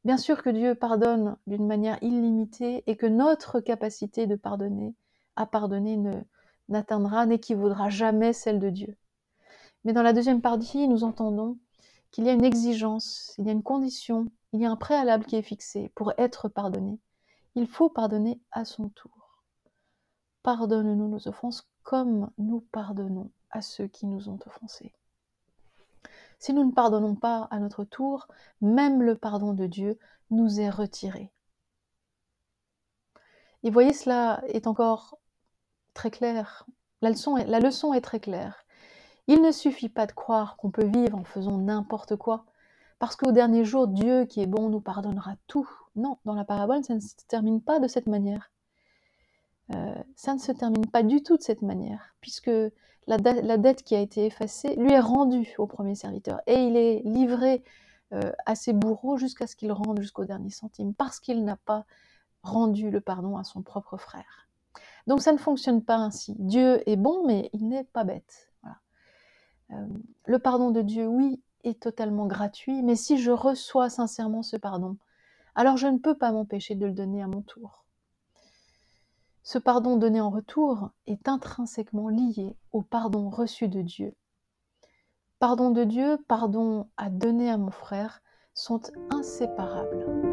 Bien 0.06 0.18
sûr 0.18 0.44
que 0.44 0.50
Dieu 0.50 0.76
pardonne 0.76 1.38
d'une 1.48 1.66
manière 1.66 1.98
illimitée 2.04 2.84
et 2.86 2.96
que 2.96 3.08
notre 3.08 3.60
capacité 3.60 4.28
de 4.28 4.36
pardonner, 4.36 4.94
à 5.36 5.48
pardonner, 5.48 5.98
ne, 5.98 6.22
n'atteindra, 6.70 7.26
n'équivaudra 7.26 7.90
jamais 7.90 8.34
celle 8.34 8.60
de 8.60 8.70
Dieu. 8.70 8.96
Mais 9.86 9.94
dans 9.94 10.04
la 10.04 10.14
deuxième 10.14 10.42
partie, 10.42 10.88
nous 10.88 11.04
entendons 11.04 11.58
qu'il 12.12 12.26
y 12.26 12.30
a 12.30 12.34
une 12.34 12.44
exigence, 12.44 13.34
il 13.40 13.46
y 13.46 13.50
a 13.50 13.54
une 13.54 13.64
condition, 13.64 14.28
il 14.54 14.62
y 14.62 14.66
a 14.66 14.72
un 14.72 14.76
préalable 14.76 15.26
qui 15.26 15.36
est 15.36 15.42
fixé 15.42 15.92
pour 15.96 16.14
être 16.18 16.48
pardonné. 16.48 17.00
Il 17.56 17.68
faut 17.68 17.90
pardonner 17.90 18.40
à 18.52 18.66
son 18.66 18.90
tour. 18.90 19.44
Pardonne-nous 20.44 21.08
nos 21.08 21.28
offenses 21.28 21.68
comme 21.84 22.30
nous 22.38 22.62
pardonnons 22.72 23.32
à 23.52 23.62
ceux 23.62 23.88
qui 23.88 24.06
nous 24.06 24.30
ont 24.30 24.40
offensés. 24.46 24.94
Si 26.40 26.54
nous 26.54 26.66
ne 26.66 26.72
pardonnons 26.72 27.16
pas 27.16 27.48
à 27.52 27.60
notre 27.60 27.84
tour, 27.84 28.28
même 28.62 29.04
le 29.04 29.16
pardon 29.16 29.54
de 29.54 29.68
Dieu 29.68 30.00
nous 30.32 30.60
est 30.60 30.70
retiré. 30.70 31.32
Et 33.64 33.70
voyez, 33.70 33.94
cela 33.94 34.42
est 34.48 34.66
encore 34.66 35.20
très 35.94 36.10
clair. 36.10 36.66
La 37.02 37.10
leçon 37.10 37.38
est, 37.38 37.46
la 37.46 37.60
leçon 37.60 37.94
est 37.94 38.02
très 38.02 38.20
claire. 38.20 38.66
Il 39.28 39.42
ne 39.42 39.52
suffit 39.52 39.90
pas 39.90 40.08
de 40.08 40.12
croire 40.14 40.58
qu'on 40.58 40.72
peut 40.72 40.86
vivre 40.86 41.18
en 41.18 41.24
faisant 41.24 41.58
n'importe 41.58 42.16
quoi, 42.16 42.46
parce 43.00 43.16
qu'au 43.16 43.32
dernier 43.32 43.66
jour, 43.66 43.88
Dieu 43.88 44.26
qui 44.26 44.42
est 44.42 44.48
bon 44.48 44.70
nous 44.70 44.82
pardonnera 44.82 45.36
tout. 45.48 45.70
Non, 45.96 46.18
dans 46.26 46.34
la 46.34 46.46
parabole, 46.46 46.84
ça 46.84 46.96
ne 46.96 47.00
se 47.00 47.16
termine 47.28 47.62
pas 47.62 47.80
de 47.80 47.88
cette 47.88 48.08
manière. 48.08 48.51
Euh, 49.74 49.96
ça 50.16 50.34
ne 50.34 50.40
se 50.40 50.52
termine 50.52 50.86
pas 50.88 51.04
du 51.04 51.24
tout 51.24 51.38
de 51.38 51.42
cette 51.42 51.62
manière, 51.62 52.16
puisque 52.22 52.52
la, 53.08 53.18
dette 53.18 53.84
qui 53.84 53.96
a 53.96 54.00
été 54.00 54.26
effacée 54.26 54.76
lui 54.76 54.92
est 54.92 55.00
rendue 55.00 55.54
au 55.58 55.68
premier 55.68 55.96
serviteur, 55.96 56.42
et 56.48 56.56
il 56.56 56.76
est 56.76 57.02
livré 57.06 57.64
euh, 58.14 58.32
à 58.46 58.56
ses 58.56 58.74
bourreaux 58.74 59.18
jusqu'à 59.18 59.48
ce 59.48 59.56
qu'il 59.56 59.72
rende 59.72 60.00
jusqu'au 60.02 60.26
dernier 60.26 60.50
centime, 60.50 60.94
parce 60.94 61.20
qu'il 61.20 61.44
n'a 61.44 61.58
pas 61.58 61.86
rendu 62.44 62.90
le 62.90 63.02
pardon 63.02 63.38
à 63.38 63.44
son 63.44 63.62
propre 63.62 63.98
frère. 63.98 64.48
Donc 65.08 65.22
ça 65.22 65.32
ne 65.32 65.38
fonctionne 65.38 65.84
pas 65.84 65.96
ainsi. 65.96 66.36
Dieu 66.38 66.88
est 66.90 66.96
bon, 66.96 67.26
mais 67.26 67.50
il 67.54 67.68
n'est 67.68 67.84
pas 67.84 68.04
bête. 68.04 68.52
Euh, 69.72 69.88
le 70.26 70.40
pardon 70.40 70.72
de 70.72 70.82
Dieu, 70.82 71.08
oui, 71.08 71.42
est 71.64 71.82
totalement 71.82 72.28
gratuit, 72.28 72.82
mais 72.84 72.96
si 72.96 73.18
je 73.18 73.32
reçois 73.32 73.90
sincèrement 73.90 74.44
ce 74.44 74.58
pardon, 74.58 74.98
alors 75.56 75.78
je 75.78 75.88
ne 75.88 75.98
peux 75.98 76.16
pas 76.16 76.32
m'empêcher 76.32 76.76
de 76.76 76.86
le 76.86 76.92
donner 76.92 77.22
à 77.22 77.28
mon 77.28 77.42
tour. 77.42 77.86
Ce 79.44 79.58
pardon 79.58 79.98
donné 79.98 80.22
en 80.22 80.30
retour 80.30 80.92
est 81.08 81.28
intrinsèquement 81.28 82.10
lié 82.10 82.56
au 82.72 82.82
pardon 82.82 83.30
reçu 83.30 83.68
de 83.68 83.82
Dieu. 83.82 84.14
Pardon 85.40 85.72
de 85.72 85.84
Dieu, 85.84 86.18
pardon 86.28 86.88
à 86.98 87.10
donner 87.10 87.50
à 87.50 87.58
mon 87.58 87.72
frère 87.72 88.22
sont 88.54 88.82
inséparables. 89.10 90.31